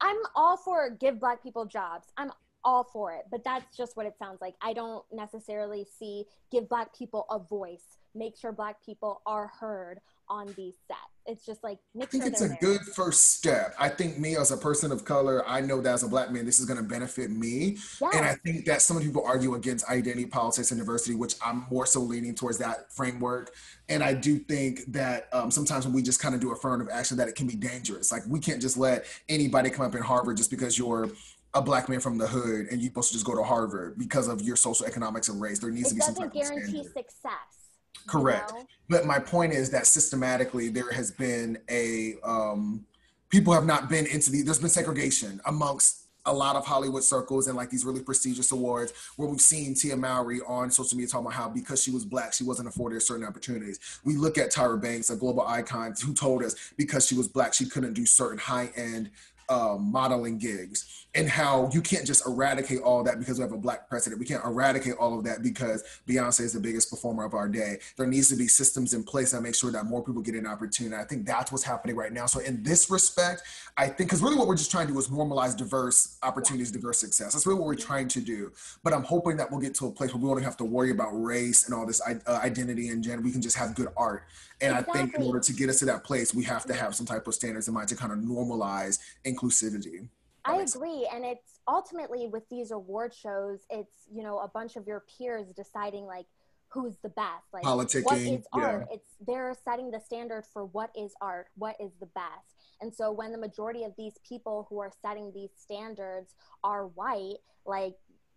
I'm 0.00 0.16
all 0.34 0.56
for 0.56 0.90
give 0.90 1.20
Black 1.20 1.42
people 1.42 1.66
jobs. 1.66 2.08
I'm 2.16 2.32
all 2.64 2.84
for 2.84 3.12
it, 3.12 3.22
but 3.30 3.44
that's 3.44 3.76
just 3.76 3.96
what 3.96 4.06
it 4.06 4.14
sounds 4.18 4.40
like. 4.40 4.54
I 4.60 4.72
don't 4.72 5.04
necessarily 5.12 5.86
see 5.98 6.24
give 6.50 6.68
Black 6.68 6.96
people 6.96 7.26
a 7.30 7.38
voice, 7.38 7.98
make 8.14 8.36
sure 8.36 8.50
Black 8.50 8.84
people 8.84 9.22
are 9.26 9.48
heard 9.60 10.00
on 10.28 10.46
these 10.56 10.74
sets. 10.88 11.15
It's 11.26 11.44
just 11.44 11.64
like 11.64 11.78
I 12.00 12.06
think 12.06 12.22
sure 12.22 12.32
it's 12.32 12.40
a 12.40 12.48
there. 12.48 12.58
good 12.60 12.80
first 12.94 13.32
step. 13.32 13.74
I 13.78 13.88
think 13.88 14.18
me 14.18 14.36
as 14.36 14.52
a 14.52 14.56
person 14.56 14.92
of 14.92 15.04
color, 15.04 15.46
I 15.46 15.60
know 15.60 15.80
that 15.80 15.94
as 15.94 16.02
a 16.02 16.08
black 16.08 16.30
man, 16.30 16.46
this 16.46 16.58
is 16.58 16.66
going 16.66 16.78
to 16.78 16.84
benefit 16.88 17.30
me. 17.30 17.78
Yes. 18.00 18.14
And 18.14 18.24
I 18.24 18.34
think 18.44 18.64
that 18.66 18.82
some 18.82 19.00
people 19.00 19.24
argue 19.26 19.54
against 19.54 19.88
identity 19.88 20.26
politics 20.26 20.70
and 20.70 20.78
diversity, 20.78 21.14
which 21.14 21.34
I'm 21.44 21.66
more 21.70 21.86
so 21.86 22.00
leaning 22.00 22.34
towards 22.34 22.58
that 22.58 22.92
framework. 22.92 23.52
And 23.88 24.02
I 24.02 24.14
do 24.14 24.38
think 24.38 24.80
that 24.92 25.28
um, 25.32 25.50
sometimes 25.50 25.84
when 25.84 25.94
we 25.94 26.02
just 26.02 26.20
kind 26.20 26.34
of 26.34 26.40
do 26.40 26.52
affirmative 26.52 26.92
action, 26.92 27.16
that 27.16 27.28
it 27.28 27.34
can 27.34 27.46
be 27.46 27.56
dangerous. 27.56 28.12
Like 28.12 28.22
we 28.28 28.40
can't 28.40 28.62
just 28.62 28.76
let 28.76 29.06
anybody 29.28 29.70
come 29.70 29.86
up 29.86 29.94
in 29.94 30.02
Harvard 30.02 30.36
just 30.36 30.50
because 30.50 30.78
you're 30.78 31.10
a 31.54 31.62
black 31.62 31.88
man 31.88 32.00
from 32.00 32.18
the 32.18 32.26
hood 32.26 32.66
and 32.70 32.80
you're 32.80 32.90
supposed 32.90 33.08
to 33.08 33.14
just 33.14 33.26
go 33.26 33.34
to 33.34 33.42
Harvard 33.42 33.98
because 33.98 34.28
of 34.28 34.42
your 34.42 34.56
social 34.56 34.86
economics 34.86 35.28
and 35.28 35.40
race. 35.40 35.58
There 35.58 35.70
needs 35.70 35.88
it 35.88 35.90
to 35.90 35.94
be 35.96 36.00
some 36.02 36.14
type 36.14 36.26
of 36.26 36.32
guarantee 36.32 36.84
success. 36.84 37.65
Correct. 38.06 38.52
You 38.52 38.58
know? 38.58 38.66
But 38.88 39.06
my 39.06 39.18
point 39.18 39.52
is 39.52 39.70
that 39.70 39.86
systematically 39.86 40.68
there 40.68 40.90
has 40.92 41.10
been 41.10 41.58
a 41.68 42.14
um, 42.22 42.84
people 43.28 43.52
have 43.52 43.66
not 43.66 43.88
been 43.88 44.06
into 44.06 44.30
the 44.30 44.42
there's 44.42 44.60
been 44.60 44.68
segregation 44.68 45.40
amongst 45.46 46.06
a 46.26 46.32
lot 46.32 46.56
of 46.56 46.66
Hollywood 46.66 47.04
circles 47.04 47.46
and 47.46 47.56
like 47.56 47.70
these 47.70 47.84
really 47.84 48.02
prestigious 48.02 48.50
awards 48.50 48.92
where 49.16 49.28
we've 49.28 49.40
seen 49.40 49.74
Tia 49.74 49.96
Mowry 49.96 50.40
on 50.46 50.70
social 50.70 50.96
media 50.96 51.08
talking 51.08 51.26
about 51.26 51.36
how 51.36 51.48
because 51.48 51.82
she 51.82 51.90
was 51.90 52.04
black, 52.04 52.32
she 52.32 52.44
wasn't 52.44 52.68
afforded 52.68 53.00
certain 53.00 53.24
opportunities. 53.24 54.00
We 54.04 54.16
look 54.16 54.36
at 54.36 54.52
Tyra 54.52 54.80
Banks, 54.80 55.10
a 55.10 55.16
global 55.16 55.46
icon, 55.46 55.94
who 56.04 56.12
told 56.12 56.42
us 56.42 56.72
because 56.76 57.06
she 57.06 57.14
was 57.14 57.28
black, 57.28 57.54
she 57.54 57.66
couldn't 57.66 57.94
do 57.94 58.04
certain 58.04 58.38
high 58.38 58.72
end 58.76 59.10
um, 59.48 59.90
modeling 59.90 60.38
gigs 60.38 61.06
and 61.14 61.28
how 61.28 61.70
you 61.72 61.80
can't 61.80 62.06
just 62.06 62.26
eradicate 62.26 62.80
all 62.80 63.02
that 63.02 63.18
because 63.18 63.38
we 63.38 63.42
have 63.42 63.52
a 63.52 63.56
black 63.56 63.88
president. 63.88 64.20
We 64.20 64.26
can't 64.26 64.44
eradicate 64.44 64.94
all 64.98 65.18
of 65.18 65.24
that 65.24 65.42
because 65.42 65.82
Beyonce 66.06 66.40
is 66.40 66.52
the 66.52 66.60
biggest 66.60 66.90
performer 66.90 67.24
of 67.24 67.32
our 67.32 67.48
day. 67.48 67.78
There 67.96 68.06
needs 68.06 68.28
to 68.28 68.36
be 68.36 68.48
systems 68.48 68.92
in 68.92 69.02
place 69.02 69.32
that 69.32 69.40
make 69.40 69.54
sure 69.54 69.72
that 69.72 69.84
more 69.86 70.04
people 70.04 70.20
get 70.20 70.34
an 70.34 70.46
opportunity. 70.46 70.94
I 70.94 71.04
think 71.04 71.24
that's 71.24 71.50
what's 71.50 71.64
happening 71.64 71.96
right 71.96 72.12
now. 72.12 72.26
So 72.26 72.40
in 72.40 72.62
this 72.62 72.90
respect, 72.90 73.42
I 73.78 73.86
think 73.86 74.10
because 74.10 74.22
really 74.22 74.36
what 74.36 74.46
we're 74.46 74.56
just 74.56 74.70
trying 74.70 74.88
to 74.88 74.92
do 74.92 74.98
is 74.98 75.08
normalize 75.08 75.56
diverse 75.56 76.18
opportunities, 76.22 76.70
diverse 76.70 76.98
success. 76.98 77.32
That's 77.32 77.46
really 77.46 77.60
what 77.60 77.66
we're 77.66 77.76
trying 77.76 78.08
to 78.08 78.20
do. 78.20 78.52
But 78.84 78.92
I'm 78.92 79.02
hoping 79.02 79.36
that 79.38 79.50
we'll 79.50 79.60
get 79.60 79.74
to 79.76 79.86
a 79.86 79.90
place 79.90 80.12
where 80.12 80.22
we 80.22 80.28
don't 80.28 80.42
have 80.42 80.56
to 80.58 80.64
worry 80.64 80.90
about 80.90 81.10
race 81.12 81.66
and 81.66 81.74
all 81.74 81.86
this 81.86 82.00
uh, 82.00 82.14
identity 82.42 82.88
and 82.88 83.02
gender. 83.02 83.22
We 83.22 83.32
can 83.32 83.42
just 83.42 83.56
have 83.56 83.74
good 83.74 83.88
art. 83.96 84.24
And 84.60 84.72
exactly. 84.72 85.00
I 85.00 85.02
think 85.02 85.14
in 85.16 85.22
order 85.22 85.40
to 85.40 85.52
get 85.52 85.68
us 85.68 85.80
to 85.80 85.84
that 85.86 86.04
place, 86.04 86.34
we 86.34 86.42
have 86.44 86.64
to 86.64 86.72
have 86.72 86.94
some 86.94 87.04
type 87.04 87.26
of 87.26 87.34
standards 87.34 87.68
in 87.68 87.74
mind 87.74 87.88
to 87.88 87.96
kind 87.96 88.12
of 88.12 88.18
normalize 88.18 88.98
inclusivity. 89.36 90.08
I 90.44 90.58
agree. 90.58 91.08
And 91.12 91.24
it's 91.24 91.60
ultimately 91.66 92.28
with 92.28 92.48
these 92.48 92.70
award 92.70 93.12
shows, 93.14 93.60
it's, 93.70 93.96
you 94.12 94.22
know, 94.22 94.38
a 94.38 94.48
bunch 94.48 94.76
of 94.76 94.86
your 94.86 95.04
peers 95.18 95.48
deciding 95.56 96.06
like 96.06 96.26
who's 96.68 96.96
the 97.02 97.08
best. 97.10 97.44
Like 97.52 97.64
Politicking, 97.64 98.04
what 98.04 98.18
is 98.18 98.46
art? 98.52 98.86
Yeah. 98.88 98.96
It's 98.96 99.14
they're 99.26 99.54
setting 99.64 99.90
the 99.90 100.00
standard 100.00 100.44
for 100.52 100.64
what 100.66 100.90
is 100.96 101.14
art, 101.20 101.48
what 101.56 101.76
is 101.80 101.90
the 102.00 102.06
best. 102.06 102.54
And 102.80 102.94
so 102.94 103.10
when 103.10 103.32
the 103.32 103.38
majority 103.38 103.84
of 103.84 103.92
these 103.96 104.14
people 104.28 104.66
who 104.68 104.78
are 104.80 104.92
setting 105.02 105.32
these 105.34 105.50
standards 105.56 106.34
are 106.62 106.86
white, 106.88 107.38
like 107.64 107.94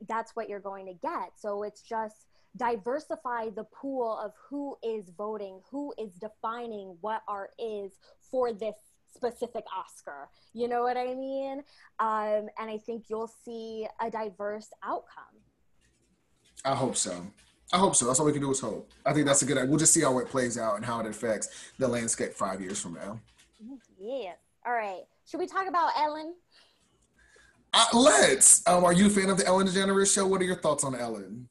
that's 0.07 0.35
what 0.35 0.49
you're 0.49 0.59
going 0.59 0.85
to 0.85 0.93
get. 0.93 1.33
So 1.35 1.63
it's 1.63 1.81
just 1.81 2.25
diversify 2.57 3.49
the 3.49 3.65
pool 3.65 4.17
of 4.17 4.31
who 4.49 4.77
is 4.83 5.11
voting, 5.15 5.59
who 5.69 5.93
is 5.99 6.13
defining 6.15 6.97
what 7.01 7.21
art 7.27 7.51
is 7.59 7.91
for 8.31 8.53
this 8.53 8.75
specific 9.13 9.63
Oscar. 9.75 10.29
You 10.53 10.67
know 10.67 10.81
what 10.83 10.97
I 10.97 11.13
mean? 11.13 11.63
Um, 11.99 12.49
and 12.57 12.69
I 12.69 12.77
think 12.85 13.05
you'll 13.09 13.31
see 13.45 13.87
a 14.01 14.09
diverse 14.09 14.69
outcome. 14.83 15.23
I 16.65 16.75
hope 16.75 16.95
so. 16.95 17.25
I 17.71 17.77
hope 17.77 17.95
so. 17.95 18.07
That's 18.07 18.19
all 18.19 18.25
we 18.25 18.31
can 18.31 18.41
do 18.41 18.51
is 18.51 18.59
hope. 18.59 18.89
I 19.05 19.13
think 19.13 19.25
that's 19.27 19.41
a 19.41 19.45
good. 19.45 19.69
We'll 19.69 19.77
just 19.77 19.93
see 19.93 20.01
how 20.01 20.17
it 20.19 20.27
plays 20.27 20.57
out 20.57 20.75
and 20.75 20.85
how 20.85 20.99
it 20.99 21.05
affects 21.05 21.71
the 21.77 21.87
landscape 21.87 22.33
five 22.33 22.61
years 22.61 22.81
from 22.81 22.93
now. 22.95 23.19
Yeah. 23.99 24.33
All 24.65 24.73
right. 24.73 25.03
Should 25.29 25.39
we 25.39 25.47
talk 25.47 25.67
about 25.67 25.91
Ellen? 25.97 26.33
Uh, 27.73 27.85
let's. 27.93 28.67
Um, 28.67 28.83
are 28.83 28.93
you 28.93 29.07
a 29.07 29.09
fan 29.09 29.29
of 29.29 29.37
the 29.37 29.45
Ellen 29.45 29.67
DeGeneres 29.67 30.13
show? 30.13 30.25
What 30.25 30.41
are 30.41 30.45
your 30.45 30.55
thoughts 30.55 30.83
on 30.83 30.95
Ellen? 30.95 31.47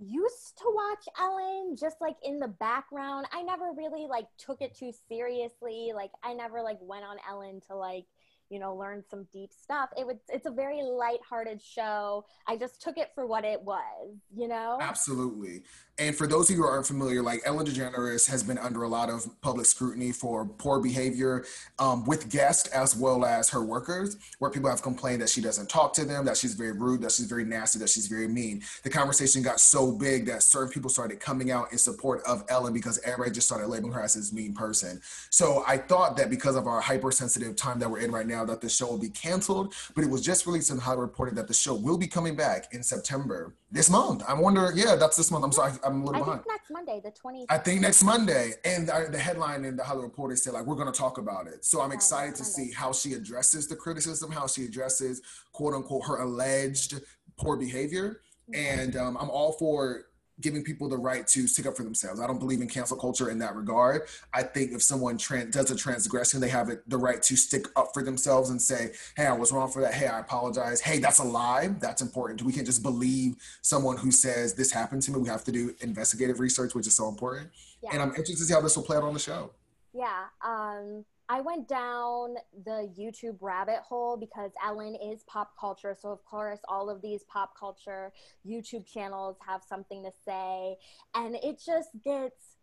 Used 0.00 0.58
to 0.58 0.64
watch 0.66 1.04
Ellen 1.18 1.76
just 1.78 2.00
like 2.00 2.16
in 2.22 2.38
the 2.38 2.48
background. 2.48 3.26
I 3.32 3.42
never 3.42 3.72
really 3.76 4.06
like 4.08 4.26
took 4.38 4.62
it 4.62 4.74
too 4.74 4.92
seriously. 5.08 5.92
Like 5.94 6.10
I 6.22 6.32
never 6.34 6.62
like 6.62 6.78
went 6.80 7.04
on 7.04 7.16
Ellen 7.28 7.60
to 7.68 7.76
like 7.76 8.06
you 8.50 8.58
know, 8.58 8.74
learn 8.74 9.02
some 9.08 9.26
deep 9.32 9.52
stuff. 9.52 9.90
It 9.96 10.04
was 10.06 10.16
it's 10.28 10.46
a 10.46 10.50
very 10.50 10.82
light-hearted 10.82 11.62
show. 11.62 12.24
I 12.46 12.56
just 12.56 12.82
took 12.82 12.98
it 12.98 13.12
for 13.14 13.24
what 13.24 13.44
it 13.44 13.62
was, 13.62 14.16
you 14.34 14.48
know? 14.48 14.76
Absolutely. 14.80 15.62
And 16.00 16.16
for 16.16 16.26
those 16.26 16.48
of 16.48 16.56
you 16.56 16.62
who 16.62 16.66
aren't 16.66 16.86
familiar, 16.86 17.20
like 17.20 17.42
Ellen 17.44 17.66
DeGeneres 17.66 18.26
has 18.30 18.42
been 18.42 18.56
under 18.56 18.84
a 18.84 18.88
lot 18.88 19.10
of 19.10 19.28
public 19.42 19.66
scrutiny 19.66 20.12
for 20.12 20.46
poor 20.46 20.80
behavior 20.80 21.44
um, 21.78 22.06
with 22.06 22.30
guests 22.30 22.70
as 22.70 22.96
well 22.96 23.22
as 23.22 23.50
her 23.50 23.62
workers, 23.62 24.16
where 24.38 24.50
people 24.50 24.70
have 24.70 24.80
complained 24.80 25.20
that 25.20 25.28
she 25.28 25.42
doesn't 25.42 25.68
talk 25.68 25.92
to 25.92 26.06
them, 26.06 26.24
that 26.24 26.38
she's 26.38 26.54
very 26.54 26.72
rude, 26.72 27.02
that 27.02 27.12
she's 27.12 27.26
very 27.26 27.44
nasty, 27.44 27.78
that 27.80 27.90
she's 27.90 28.06
very 28.06 28.28
mean. 28.28 28.62
The 28.82 28.88
conversation 28.88 29.42
got 29.42 29.60
so 29.60 29.92
big 29.92 30.24
that 30.24 30.42
certain 30.42 30.72
people 30.72 30.88
started 30.88 31.20
coming 31.20 31.50
out 31.50 31.70
in 31.70 31.76
support 31.76 32.22
of 32.26 32.44
Ellen 32.48 32.72
because 32.72 32.98
everybody 33.04 33.32
just 33.32 33.46
started 33.46 33.66
labeling 33.66 33.92
her 33.92 34.00
as 34.00 34.14
this 34.14 34.32
mean 34.32 34.54
person. 34.54 35.02
So 35.28 35.64
I 35.66 35.76
thought 35.76 36.16
that 36.16 36.30
because 36.30 36.56
of 36.56 36.66
our 36.66 36.80
hypersensitive 36.80 37.56
time 37.56 37.78
that 37.78 37.90
we're 37.90 38.00
in 38.00 38.10
right 38.10 38.26
now, 38.26 38.46
that 38.46 38.62
the 38.62 38.70
show 38.70 38.86
will 38.86 38.98
be 38.98 39.10
canceled, 39.10 39.74
but 39.94 40.02
it 40.02 40.08
was 40.08 40.22
just 40.22 40.46
released 40.46 40.70
and 40.70 40.80
highly 40.80 41.00
reported 41.00 41.36
that 41.36 41.46
the 41.46 41.52
show 41.52 41.74
will 41.74 41.98
be 41.98 42.06
coming 42.06 42.36
back 42.36 42.72
in 42.72 42.82
September 42.82 43.54
this 43.70 43.90
month. 43.90 44.22
I 44.26 44.32
wonder, 44.32 44.72
yeah, 44.74 44.96
that's 44.96 45.18
this 45.18 45.30
month. 45.30 45.44
I'm 45.44 45.52
sorry, 45.52 45.72
I 45.84 45.89
I'm 45.90 46.02
a 46.02 46.04
little 46.04 46.16
I 46.16 46.24
behind. 46.24 46.40
think 46.42 46.48
next 46.48 46.70
Monday, 46.70 47.00
the 47.02 47.10
20th. 47.12 47.46
I 47.48 47.58
think 47.58 47.80
next 47.80 48.02
Monday, 48.02 48.52
and 48.64 48.88
the, 48.88 49.08
the 49.10 49.18
headline 49.18 49.64
in 49.64 49.76
the 49.76 49.84
Hollywood 49.84 50.10
Reporter 50.10 50.36
said 50.36 50.52
like 50.54 50.66
we're 50.66 50.74
going 50.76 50.92
to 50.92 50.98
talk 50.98 51.18
about 51.18 51.46
it. 51.46 51.64
So 51.64 51.80
I'm 51.80 51.92
excited 51.92 52.34
to 52.36 52.42
next 52.42 52.54
see 52.54 52.72
how 52.72 52.92
she 52.92 53.12
addresses 53.14 53.66
the 53.68 53.76
criticism, 53.76 54.30
how 54.30 54.46
she 54.46 54.64
addresses 54.64 55.22
quote 55.52 55.74
unquote 55.74 56.06
her 56.06 56.16
alleged 56.18 57.00
poor 57.38 57.56
behavior, 57.56 58.20
Mm-hmm. 58.52 58.80
and 58.80 58.96
um, 58.96 59.16
I'm 59.20 59.30
all 59.30 59.52
for 59.52 60.06
giving 60.40 60.62
people 60.62 60.88
the 60.88 60.96
right 60.96 61.26
to 61.28 61.46
stick 61.46 61.66
up 61.66 61.76
for 61.76 61.82
themselves. 61.82 62.20
I 62.20 62.26
don't 62.26 62.38
believe 62.38 62.60
in 62.60 62.68
cancel 62.68 62.96
culture 62.96 63.30
in 63.30 63.38
that 63.38 63.54
regard. 63.54 64.02
I 64.32 64.42
think 64.42 64.72
if 64.72 64.82
someone 64.82 65.16
does 65.16 65.70
a 65.70 65.76
transgression, 65.76 66.40
they 66.40 66.48
have 66.48 66.68
it, 66.68 66.88
the 66.88 66.98
right 66.98 67.22
to 67.22 67.36
stick 67.36 67.66
up 67.76 67.90
for 67.92 68.02
themselves 68.02 68.50
and 68.50 68.60
say, 68.60 68.92
"Hey, 69.16 69.26
I 69.26 69.32
was 69.32 69.52
wrong 69.52 69.70
for 69.70 69.80
that. 69.82 69.94
Hey, 69.94 70.06
I 70.06 70.20
apologize. 70.20 70.80
Hey, 70.80 70.98
that's 70.98 71.18
a 71.18 71.24
lie. 71.24 71.68
That's 71.80 72.02
important. 72.02 72.42
We 72.42 72.52
can't 72.52 72.66
just 72.66 72.82
believe 72.82 73.36
someone 73.62 73.96
who 73.96 74.10
says 74.10 74.54
this 74.54 74.72
happened 74.72 75.02
to 75.02 75.12
me. 75.12 75.18
We 75.18 75.28
have 75.28 75.44
to 75.44 75.52
do 75.52 75.74
investigative 75.80 76.40
research, 76.40 76.74
which 76.74 76.86
is 76.86 76.94
so 76.94 77.08
important. 77.08 77.50
Yeah. 77.82 77.90
And 77.92 78.02
I'm 78.02 78.10
interested 78.10 78.38
to 78.38 78.44
see 78.44 78.54
how 78.54 78.60
this 78.60 78.76
will 78.76 78.84
play 78.84 78.96
out 78.96 79.02
on 79.04 79.14
the 79.14 79.20
show. 79.20 79.50
Yeah. 79.92 80.24
Um, 80.44 81.04
I 81.30 81.42
went 81.42 81.68
down 81.68 82.34
the 82.64 82.92
YouTube 82.98 83.36
rabbit 83.40 83.78
hole 83.88 84.16
because 84.16 84.50
Ellen 84.66 84.96
is 84.96 85.22
pop 85.28 85.52
culture. 85.58 85.96
So, 85.98 86.10
of 86.10 86.24
course, 86.24 86.58
all 86.68 86.90
of 86.90 87.00
these 87.02 87.22
pop 87.22 87.52
culture 87.58 88.12
YouTube 88.44 88.84
channels 88.84 89.36
have 89.46 89.62
something 89.62 90.02
to 90.02 90.10
say. 90.24 90.76
And 91.14 91.36
it 91.36 91.62
just 91.64 91.90
gets. 92.04 92.56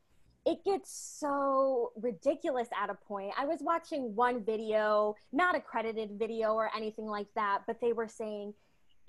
It 0.46 0.64
gets 0.64 0.92
so 1.20 1.92
ridiculous 2.02 2.70
at 2.82 2.90
a 2.90 2.94
point. 2.94 3.34
I 3.38 3.46
was 3.46 3.60
watching 3.62 4.16
one 4.16 4.46
video, 4.46 5.16
not 5.34 5.56
a 5.56 5.60
credited 5.60 6.12
video 6.18 6.54
or 6.54 6.70
anything 6.74 7.06
like 7.06 7.28
that, 7.36 7.64
but 7.68 7.82
they 7.82 7.92
were 7.92 8.08
saying 8.08 8.54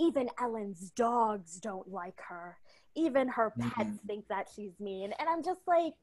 even 0.00 0.28
Ellen's 0.40 0.90
dogs 0.96 1.60
don't 1.60 1.92
like 1.92 2.20
her. 2.28 2.58
Even 2.96 3.28
her 3.28 3.52
pets 3.56 3.98
Mhm. 4.02 4.06
think 4.06 4.28
that 4.28 4.48
she's 4.54 4.80
mean. 4.80 5.12
And 5.18 5.28
I'm 5.28 5.44
just 5.44 5.60
like, 5.68 5.94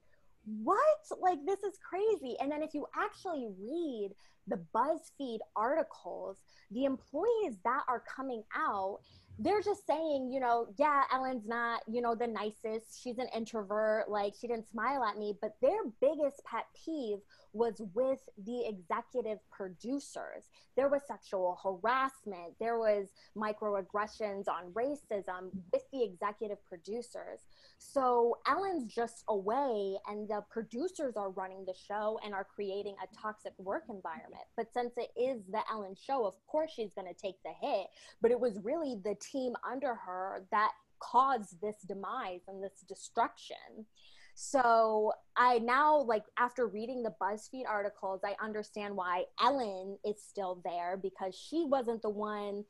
what? 0.45 1.19
Like, 1.19 1.39
this 1.45 1.59
is 1.59 1.77
crazy. 1.87 2.35
And 2.39 2.51
then 2.51 2.61
if 2.61 2.73
you 2.73 2.85
actually 2.95 3.47
read 3.59 4.11
the 4.47 4.59
BuzzFeed 4.73 5.39
articles, 5.55 6.37
the 6.71 6.85
employees 6.85 7.57
that 7.63 7.83
are 7.87 8.03
coming 8.15 8.43
out, 8.55 8.99
they're 9.39 9.61
just 9.61 9.85
saying, 9.85 10.31
you 10.31 10.39
know, 10.39 10.67
yeah, 10.77 11.03
Ellen's 11.13 11.47
not, 11.47 11.81
you 11.87 12.01
know, 12.01 12.15
the 12.15 12.27
nicest. 12.27 13.01
She's 13.01 13.17
an 13.17 13.27
introvert. 13.35 14.09
Like, 14.09 14.33
she 14.39 14.47
didn't 14.47 14.69
smile 14.69 15.03
at 15.03 15.17
me. 15.17 15.37
But 15.41 15.55
their 15.61 15.83
biggest 15.99 16.43
pet 16.45 16.65
peeve 16.85 17.19
was 17.55 17.81
with 17.93 18.19
the 18.45 18.65
executive 18.67 19.39
producers. 19.49 20.43
There 20.75 20.89
was 20.89 21.01
sexual 21.07 21.57
harassment, 21.63 22.53
there 22.59 22.77
was 22.77 23.07
microaggressions 23.37 24.47
on 24.49 24.73
racism 24.73 25.51
with 25.71 25.83
the 25.93 26.03
executive 26.03 26.63
producers. 26.65 27.39
So 27.77 28.37
Ellen's 28.45 28.93
just 28.93 29.23
away, 29.29 29.95
and 30.07 30.27
the 30.27 30.43
producers 30.49 31.15
are 31.15 31.29
running 31.29 31.63
the 31.65 31.73
show 31.73 32.19
and 32.25 32.33
are 32.33 32.43
creating 32.43 32.95
a 33.01 33.15
toxic 33.15 33.53
work 33.57 33.83
environment. 33.89 34.43
But 34.57 34.73
since 34.73 34.93
it 34.97 35.11
is 35.17 35.41
the 35.49 35.61
Ellen 35.71 35.95
show, 35.95 36.25
of 36.25 36.35
course 36.47 36.71
she's 36.75 36.93
going 36.93 37.07
to 37.07 37.13
take 37.13 37.35
the 37.43 37.53
hit. 37.61 37.87
But 38.21 38.31
it 38.31 38.39
was 38.39 38.59
really 38.63 38.99
the 39.01 39.15
team 39.31 39.53
under 39.69 39.95
her 39.95 40.45
that 40.51 40.71
caused 40.99 41.61
this 41.61 41.75
demise 41.87 42.41
and 42.47 42.63
this 42.63 42.83
destruction. 42.87 43.85
So 44.35 45.13
I 45.37 45.59
now 45.59 46.01
like 46.01 46.25
after 46.37 46.67
reading 46.67 47.03
the 47.03 47.13
BuzzFeed 47.21 47.63
articles, 47.67 48.21
I 48.23 48.35
understand 48.43 48.95
why 48.95 49.23
Ellen 49.41 49.97
is 50.05 50.21
still 50.21 50.61
there 50.63 50.97
because 51.01 51.33
she 51.35 51.65
wasn't 51.65 52.01
the 52.01 52.09
one 52.09 52.65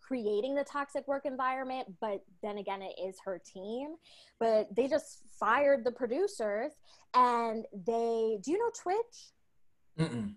creating 0.00 0.54
the 0.54 0.64
toxic 0.64 1.08
work 1.08 1.24
environment, 1.24 1.88
but 2.00 2.22
then 2.42 2.58
again 2.58 2.82
it 2.82 2.94
is 3.02 3.16
her 3.24 3.40
team. 3.52 3.96
But 4.38 4.68
they 4.76 4.86
just 4.86 5.22
fired 5.40 5.84
the 5.84 5.92
producers 5.92 6.72
and 7.14 7.64
they 7.72 8.38
do 8.42 8.52
you 8.52 8.58
know 8.58 8.70
Twitch? 8.80 10.08
Mm-mm. 10.08 10.34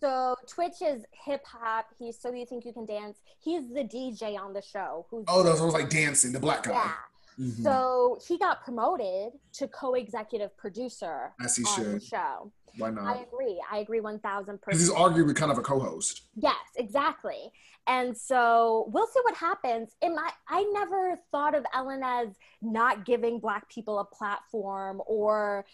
So 0.00 0.34
Twitch 0.46 0.80
is 0.82 1.04
hip 1.12 1.44
hop. 1.44 1.86
He's 1.98 2.18
so 2.18 2.32
you 2.32 2.46
think 2.46 2.64
you 2.64 2.72
can 2.72 2.86
dance. 2.86 3.18
He's 3.38 3.68
the 3.68 3.84
DJ 3.84 4.38
on 4.38 4.52
the 4.52 4.62
show. 4.62 5.06
Who's 5.10 5.24
Oh, 5.28 5.42
those 5.42 5.60
was 5.60 5.74
like 5.74 5.90
dancing, 5.90 6.32
the 6.32 6.40
black 6.40 6.62
guy. 6.64 6.72
yeah. 6.72 6.92
Mhm. 7.38 7.62
So 7.62 8.18
he 8.26 8.38
got 8.38 8.64
promoted 8.64 9.32
to 9.54 9.68
co-executive 9.68 10.56
producer 10.56 11.32
As 11.40 11.56
he 11.56 11.64
on 11.64 11.92
the 11.94 12.00
show. 12.00 12.50
Why 12.78 12.90
not? 12.90 13.16
I 13.16 13.22
agree. 13.22 13.60
I 13.70 13.78
agree 13.78 14.00
1000%. 14.00 14.20
Because 14.64 14.80
he's 14.80 14.90
arguably 14.90 15.34
kind 15.34 15.52
of 15.52 15.58
a 15.58 15.62
co-host. 15.62 16.22
Yes, 16.36 16.54
exactly. 16.76 17.52
And 17.86 18.16
so 18.16 18.88
we'll 18.92 19.06
see 19.06 19.20
what 19.24 19.34
happens. 19.34 19.96
In 20.02 20.14
my, 20.14 20.30
I 20.48 20.62
never 20.72 21.18
thought 21.32 21.54
of 21.54 21.64
Ellen 21.74 22.02
as 22.04 22.28
not 22.62 23.04
giving 23.04 23.40
Black 23.40 23.68
people 23.68 23.98
a 23.98 24.04
platform 24.04 25.02
or 25.06 25.64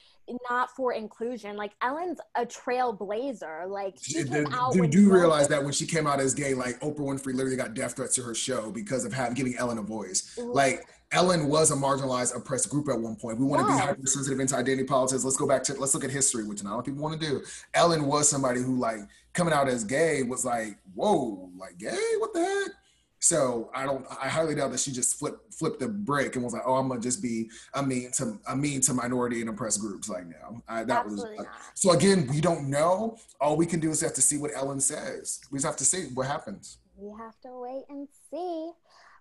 not 0.48 0.70
for 0.74 0.92
inclusion. 0.92 1.56
Like 1.56 1.72
Ellen's 1.82 2.18
a 2.36 2.46
trailblazer. 2.46 3.68
Like 3.68 3.96
she 4.00 4.24
came 4.24 4.44
they- 4.44 4.44
out. 4.50 4.74
you 4.74 4.86
do 4.86 5.12
realize 5.12 5.48
that 5.48 5.62
when 5.62 5.72
she 5.72 5.86
came 5.86 6.06
out 6.06 6.20
as 6.20 6.32
gay, 6.32 6.54
like 6.54 6.80
Oprah 6.80 7.00
Winfrey 7.00 7.34
literally 7.34 7.56
got 7.56 7.74
death 7.74 7.96
threats 7.96 8.14
to 8.14 8.22
her 8.22 8.34
show 8.34 8.70
because 8.70 9.04
of 9.04 9.12
having 9.12 9.34
giving 9.34 9.56
Ellen 9.56 9.78
a 9.78 9.82
voice. 9.82 10.38
Like 10.38 10.86
Ellen 11.12 11.48
was 11.48 11.70
a 11.70 11.76
marginalized, 11.76 12.36
oppressed 12.36 12.68
group 12.68 12.88
at 12.88 12.98
one 12.98 13.16
point. 13.16 13.38
We 13.38 13.44
want 13.44 13.66
to 13.66 13.72
be 13.72 13.78
hypersensitive 13.78 14.40
into 14.40 14.56
identity 14.56 14.84
politics. 14.84 15.24
Let's 15.24 15.36
go 15.36 15.46
back 15.46 15.62
to 15.64 15.74
let's 15.74 15.94
look 15.94 16.04
at 16.04 16.10
history, 16.10 16.44
which 16.44 16.64
not 16.64 16.72
a 16.72 16.76
lot 16.76 16.78
of 16.80 16.85
people 16.86 17.02
want 17.02 17.20
to 17.20 17.26
do. 17.26 17.42
Ellen 17.74 18.06
was 18.06 18.28
somebody 18.28 18.60
who 18.62 18.78
like 18.78 19.00
coming 19.34 19.52
out 19.52 19.68
as 19.68 19.84
gay 19.84 20.22
was 20.22 20.44
like, 20.44 20.78
whoa, 20.94 21.50
like 21.58 21.76
gay? 21.78 21.98
What 22.18 22.32
the 22.32 22.40
heck? 22.40 22.72
So 23.18 23.70
I 23.74 23.84
don't. 23.84 24.06
I 24.22 24.28
highly 24.28 24.54
doubt 24.54 24.70
that 24.72 24.78
she 24.78 24.92
just 24.92 25.18
flipped 25.18 25.52
flipped 25.52 25.80
the 25.80 25.88
brick 25.88 26.36
and 26.36 26.44
was 26.44 26.52
like, 26.52 26.62
"Oh, 26.66 26.74
I'm 26.74 26.86
gonna 26.88 27.00
just 27.00 27.22
be 27.22 27.50
a 27.74 27.82
mean 27.82 28.12
to 28.12 28.38
a 28.46 28.54
mean 28.54 28.80
to 28.82 28.94
minority 28.94 29.40
and 29.40 29.50
oppressed 29.50 29.80
groups." 29.80 30.08
Like 30.08 30.26
now, 30.26 30.62
I, 30.68 30.84
that 30.84 31.06
Absolutely 31.06 31.38
was. 31.38 31.46
not. 31.46 31.54
So 31.74 31.90
again, 31.92 32.28
we 32.28 32.40
don't 32.40 32.68
know. 32.68 33.16
All 33.40 33.56
we 33.56 33.66
can 33.66 33.80
do 33.80 33.90
is 33.90 34.00
have 34.02 34.12
to 34.14 34.22
see 34.22 34.36
what 34.36 34.52
Ellen 34.54 34.80
says. 34.80 35.40
We 35.50 35.56
just 35.56 35.66
have 35.66 35.76
to 35.76 35.84
see 35.84 36.04
what 36.14 36.26
happens. 36.26 36.78
we 36.96 37.10
have 37.18 37.40
to 37.40 37.48
wait 37.52 37.84
and 37.88 38.06
see. 38.30 38.70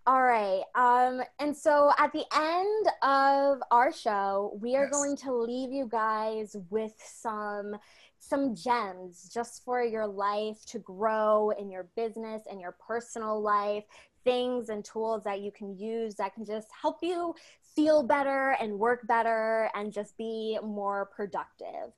All 0.07 0.21
right. 0.21 0.61
Um, 0.75 1.21
and 1.39 1.55
so 1.55 1.91
at 1.97 2.11
the 2.13 2.25
end 2.35 2.87
of 3.01 3.63
our 3.71 3.91
show, 3.91 4.55
we 4.61 4.75
are 4.75 4.85
Yes. 4.85 4.89
going 4.89 5.15
to 5.17 5.33
leave 5.33 5.71
you 5.71 5.87
guys 5.87 6.55
with 6.69 6.93
some 7.03 7.75
some 8.19 8.55
gems 8.55 9.29
just 9.31 9.63
for 9.63 9.83
your 9.83 10.07
life 10.07 10.57
to 10.65 10.79
grow 10.79 11.51
in 11.51 11.69
your 11.69 11.87
business 11.95 12.43
and 12.49 12.59
your 12.59 12.75
personal 12.87 13.39
life, 13.41 13.83
things 14.23 14.69
and 14.69 14.83
tools 14.83 15.23
that 15.23 15.41
you 15.41 15.51
can 15.51 15.77
use 15.77 16.15
that 16.15 16.33
can 16.33 16.43
just 16.45 16.67
help 16.81 16.97
you 17.03 17.35
feel 17.75 18.01
better 18.03 18.55
and 18.59 18.79
work 18.79 19.05
better 19.07 19.69
and 19.75 19.93
just 19.93 20.17
be 20.17 20.57
more 20.63 21.05
productive. 21.15 21.93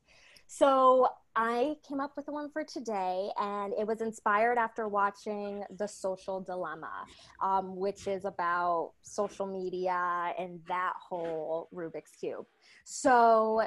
So 0.48 1.08
I 1.39 1.76
came 1.88 2.00
up 2.00 2.13
with 2.17 2.26
the 2.26 2.32
one 2.32 2.50
for 2.50 2.63
today, 2.63 3.30
and 3.39 3.71
it 3.80 3.86
was 3.86 4.02
inspired 4.02 4.58
after 4.58 4.88
watching 4.88 5.63
The 5.78 5.88
Social 5.88 6.41
Dilemma, 6.41 7.06
um, 7.43 7.76
which 7.76 8.08
is 8.08 8.26
about 8.26 8.93
social 9.04 9.45
media 9.45 10.34
and 10.39 10.60
that 10.67 10.93
whole 11.00 11.69
Rubik's 11.71 12.15
Cube. 12.19 12.47
So 12.86 13.62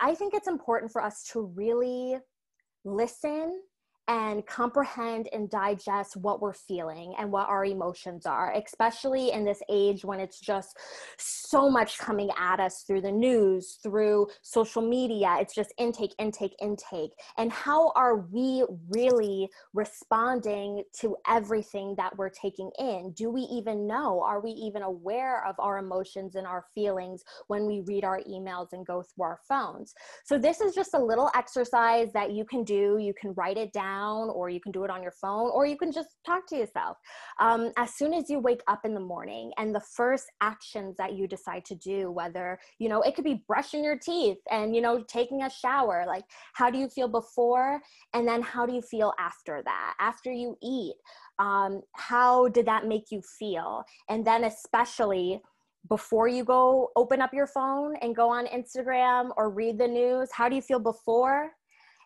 I 0.00 0.16
think 0.16 0.34
it's 0.34 0.48
important 0.48 0.90
for 0.90 1.00
us 1.00 1.22
to 1.32 1.42
really 1.54 2.16
listen 2.84 3.60
and 4.08 4.44
comprehend 4.46 5.28
and 5.32 5.48
digest 5.48 6.16
what 6.16 6.40
we're 6.40 6.52
feeling 6.52 7.14
and 7.18 7.30
what 7.30 7.48
our 7.48 7.64
emotions 7.64 8.26
are, 8.26 8.52
especially 8.52 9.32
in 9.32 9.44
this 9.44 9.62
age 9.70 10.04
when 10.04 10.20
it's 10.20 10.40
just 10.40 10.78
so 11.16 11.70
much 11.70 11.98
coming 11.98 12.28
at 12.38 12.60
us 12.60 12.84
through 12.86 13.00
the 13.00 13.10
news, 13.10 13.78
through 13.82 14.26
social 14.42 14.82
media. 14.82 15.36
It's 15.40 15.54
just 15.54 15.72
intake, 15.78 16.14
intake, 16.18 16.54
intake. 16.60 17.12
And 17.38 17.50
how 17.50 17.92
are 17.94 18.16
we 18.16 18.64
really 18.90 19.48
responding 19.72 20.82
to 21.00 21.16
everything 21.26 21.94
that 21.96 22.16
we're 22.16 22.30
taking 22.30 22.70
in? 22.78 23.12
Do 23.12 23.30
we 23.30 23.42
even 23.42 23.86
know? 23.86 24.22
Are 24.22 24.40
we 24.40 24.50
even 24.50 24.82
aware 24.82 25.46
of 25.46 25.54
our 25.58 25.78
emotions 25.78 26.34
and 26.34 26.46
our 26.46 26.66
feelings 26.74 27.22
when 27.46 27.66
we 27.66 27.80
read 27.80 28.04
our 28.04 28.20
emails 28.28 28.72
and 28.72 28.84
go 28.84 29.02
through 29.02 29.24
our 29.24 29.38
phones? 29.48 29.94
So, 30.24 30.38
this 30.38 30.60
is 30.60 30.74
just 30.74 30.94
a 30.94 30.98
little 30.98 31.30
exercise 31.34 32.12
that 32.12 32.32
you 32.32 32.44
can 32.44 32.64
do. 32.64 32.98
You 32.98 33.14
can 33.18 33.32
write 33.34 33.56
it 33.56 33.72
down, 33.72 33.93
or 34.30 34.48
you 34.48 34.60
can 34.60 34.72
do 34.72 34.84
it 34.84 34.90
on 34.90 35.02
your 35.02 35.12
phone, 35.12 35.50
or 35.52 35.66
you 35.66 35.76
can 35.76 35.92
just 35.92 36.08
talk 36.24 36.46
to 36.48 36.56
yourself. 36.56 36.96
Um, 37.40 37.72
as 37.76 37.94
soon 37.94 38.14
as 38.14 38.28
you 38.28 38.38
wake 38.38 38.62
up 38.66 38.84
in 38.84 38.94
the 38.94 39.00
morning, 39.00 39.52
and 39.58 39.74
the 39.74 39.80
first 39.80 40.26
actions 40.40 40.96
that 40.98 41.14
you 41.14 41.26
decide 41.26 41.64
to 41.66 41.74
do, 41.74 42.10
whether, 42.10 42.58
you 42.78 42.88
know, 42.88 43.02
it 43.02 43.14
could 43.14 43.24
be 43.24 43.44
brushing 43.46 43.84
your 43.84 43.98
teeth 43.98 44.38
and, 44.50 44.74
you 44.74 44.82
know, 44.82 45.02
taking 45.08 45.42
a 45.42 45.50
shower, 45.50 46.04
like, 46.06 46.24
how 46.54 46.70
do 46.70 46.78
you 46.78 46.88
feel 46.88 47.08
before? 47.08 47.80
And 48.12 48.26
then 48.26 48.42
how 48.42 48.66
do 48.66 48.72
you 48.72 48.82
feel 48.82 49.12
after 49.18 49.62
that? 49.64 49.94
After 50.00 50.32
you 50.32 50.56
eat, 50.62 50.94
um, 51.38 51.82
how 51.92 52.48
did 52.48 52.66
that 52.66 52.86
make 52.86 53.10
you 53.10 53.22
feel? 53.38 53.84
And 54.08 54.24
then, 54.24 54.44
especially, 54.44 55.42
before 55.88 56.28
you 56.28 56.44
go 56.44 56.90
open 56.96 57.20
up 57.20 57.34
your 57.34 57.46
phone 57.46 57.96
and 57.96 58.16
go 58.16 58.30
on 58.30 58.46
Instagram 58.46 59.30
or 59.36 59.50
read 59.50 59.78
the 59.78 59.86
news? 59.86 60.30
How 60.32 60.48
do 60.48 60.56
you 60.56 60.62
feel 60.62 60.78
before? 60.78 61.50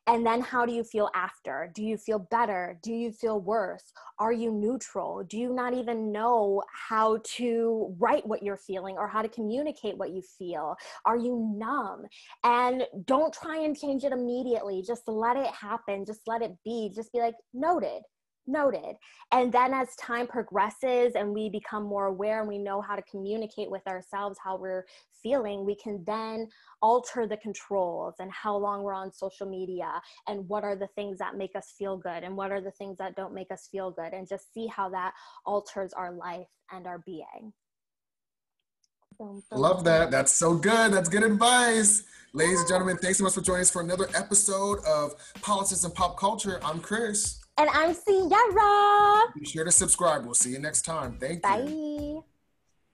And 0.08 0.24
then 0.24 0.40
how 0.40 0.64
do 0.64 0.72
you 0.72 0.84
feel 0.84 1.10
after? 1.14 1.70
Do 1.74 1.84
you 1.84 1.98
feel 1.98 2.18
better? 2.18 2.78
Do 2.82 2.94
you 2.94 3.12
feel 3.12 3.42
worse? 3.42 3.84
Are 4.18 4.32
you 4.32 4.50
neutral? 4.50 5.22
Do 5.28 5.36
you 5.36 5.52
not 5.52 5.74
even 5.74 6.10
know 6.10 6.62
how 6.88 7.18
to 7.36 7.94
write 7.98 8.26
what 8.26 8.42
you're 8.42 8.56
feeling 8.56 8.96
or 8.96 9.06
how 9.06 9.20
to 9.20 9.28
communicate 9.28 9.98
what 9.98 10.08
you 10.08 10.22
feel? 10.38 10.76
Are 11.04 11.18
you 11.18 11.54
numb? 11.54 12.06
And 12.42 12.84
don't 13.04 13.34
try 13.34 13.58
and 13.58 13.76
change 13.76 14.02
it 14.02 14.12
immediately. 14.12 14.82
Just 14.82 15.02
let 15.06 15.36
it 15.36 15.52
happen. 15.52 16.06
Just 16.06 16.22
let 16.26 16.40
it 16.40 16.52
be. 16.64 16.90
Just 16.94 17.12
be 17.12 17.18
like, 17.18 17.34
noted 17.52 18.00
noted. 18.48 18.96
And 19.30 19.52
then 19.52 19.74
as 19.74 19.94
time 19.96 20.26
progresses 20.26 21.12
and 21.14 21.32
we 21.32 21.50
become 21.50 21.84
more 21.84 22.06
aware 22.06 22.40
and 22.40 22.48
we 22.48 22.58
know 22.58 22.80
how 22.80 22.96
to 22.96 23.02
communicate 23.02 23.70
with 23.70 23.86
ourselves 23.86 24.38
how 24.42 24.56
we're 24.56 24.86
feeling, 25.22 25.64
we 25.64 25.76
can 25.76 26.02
then 26.06 26.48
alter 26.82 27.26
the 27.26 27.36
controls 27.38 28.14
and 28.18 28.30
how 28.32 28.56
long 28.56 28.82
we're 28.82 28.94
on 28.94 29.12
social 29.12 29.48
media 29.48 30.00
and 30.26 30.48
what 30.48 30.64
are 30.64 30.76
the 30.76 30.88
things 30.94 31.18
that 31.18 31.36
make 31.36 31.54
us 31.56 31.74
feel 31.78 31.96
good 31.96 32.22
and 32.22 32.36
what 32.36 32.50
are 32.50 32.60
the 32.60 32.72
things 32.72 32.96
that 32.98 33.16
don't 33.16 33.34
make 33.34 33.50
us 33.50 33.68
feel 33.70 33.90
good 33.90 34.12
and 34.12 34.28
just 34.28 34.52
see 34.52 34.66
how 34.66 34.88
that 34.88 35.12
alters 35.46 35.92
our 35.92 36.12
life 36.12 36.46
and 36.72 36.86
our 36.86 36.98
being. 36.98 37.52
Love 39.50 39.82
that. 39.84 40.10
That's 40.12 40.32
so 40.32 40.54
good. 40.54 40.92
That's 40.92 41.08
good 41.08 41.24
advice. 41.24 42.04
Ladies 42.32 42.60
and 42.60 42.68
gentlemen, 42.68 42.98
thanks 42.98 43.18
so 43.18 43.24
much 43.24 43.34
for 43.34 43.40
joining 43.40 43.62
us 43.62 43.70
for 43.70 43.82
another 43.82 44.06
episode 44.14 44.78
of 44.86 45.14
Politics 45.42 45.82
and 45.82 45.92
Pop 45.92 46.16
Culture. 46.16 46.60
I'm 46.62 46.78
Chris. 46.78 47.40
And 47.58 47.68
I'm 47.72 47.94
Sierra. 47.94 49.24
Be 49.36 49.44
sure 49.44 49.64
to 49.64 49.72
subscribe. 49.72 50.24
We'll 50.24 50.34
see 50.34 50.50
you 50.50 50.60
next 50.60 50.82
time. 50.82 51.18
Thank 51.18 51.44
you. 51.44 52.22
Bye. 52.22 52.27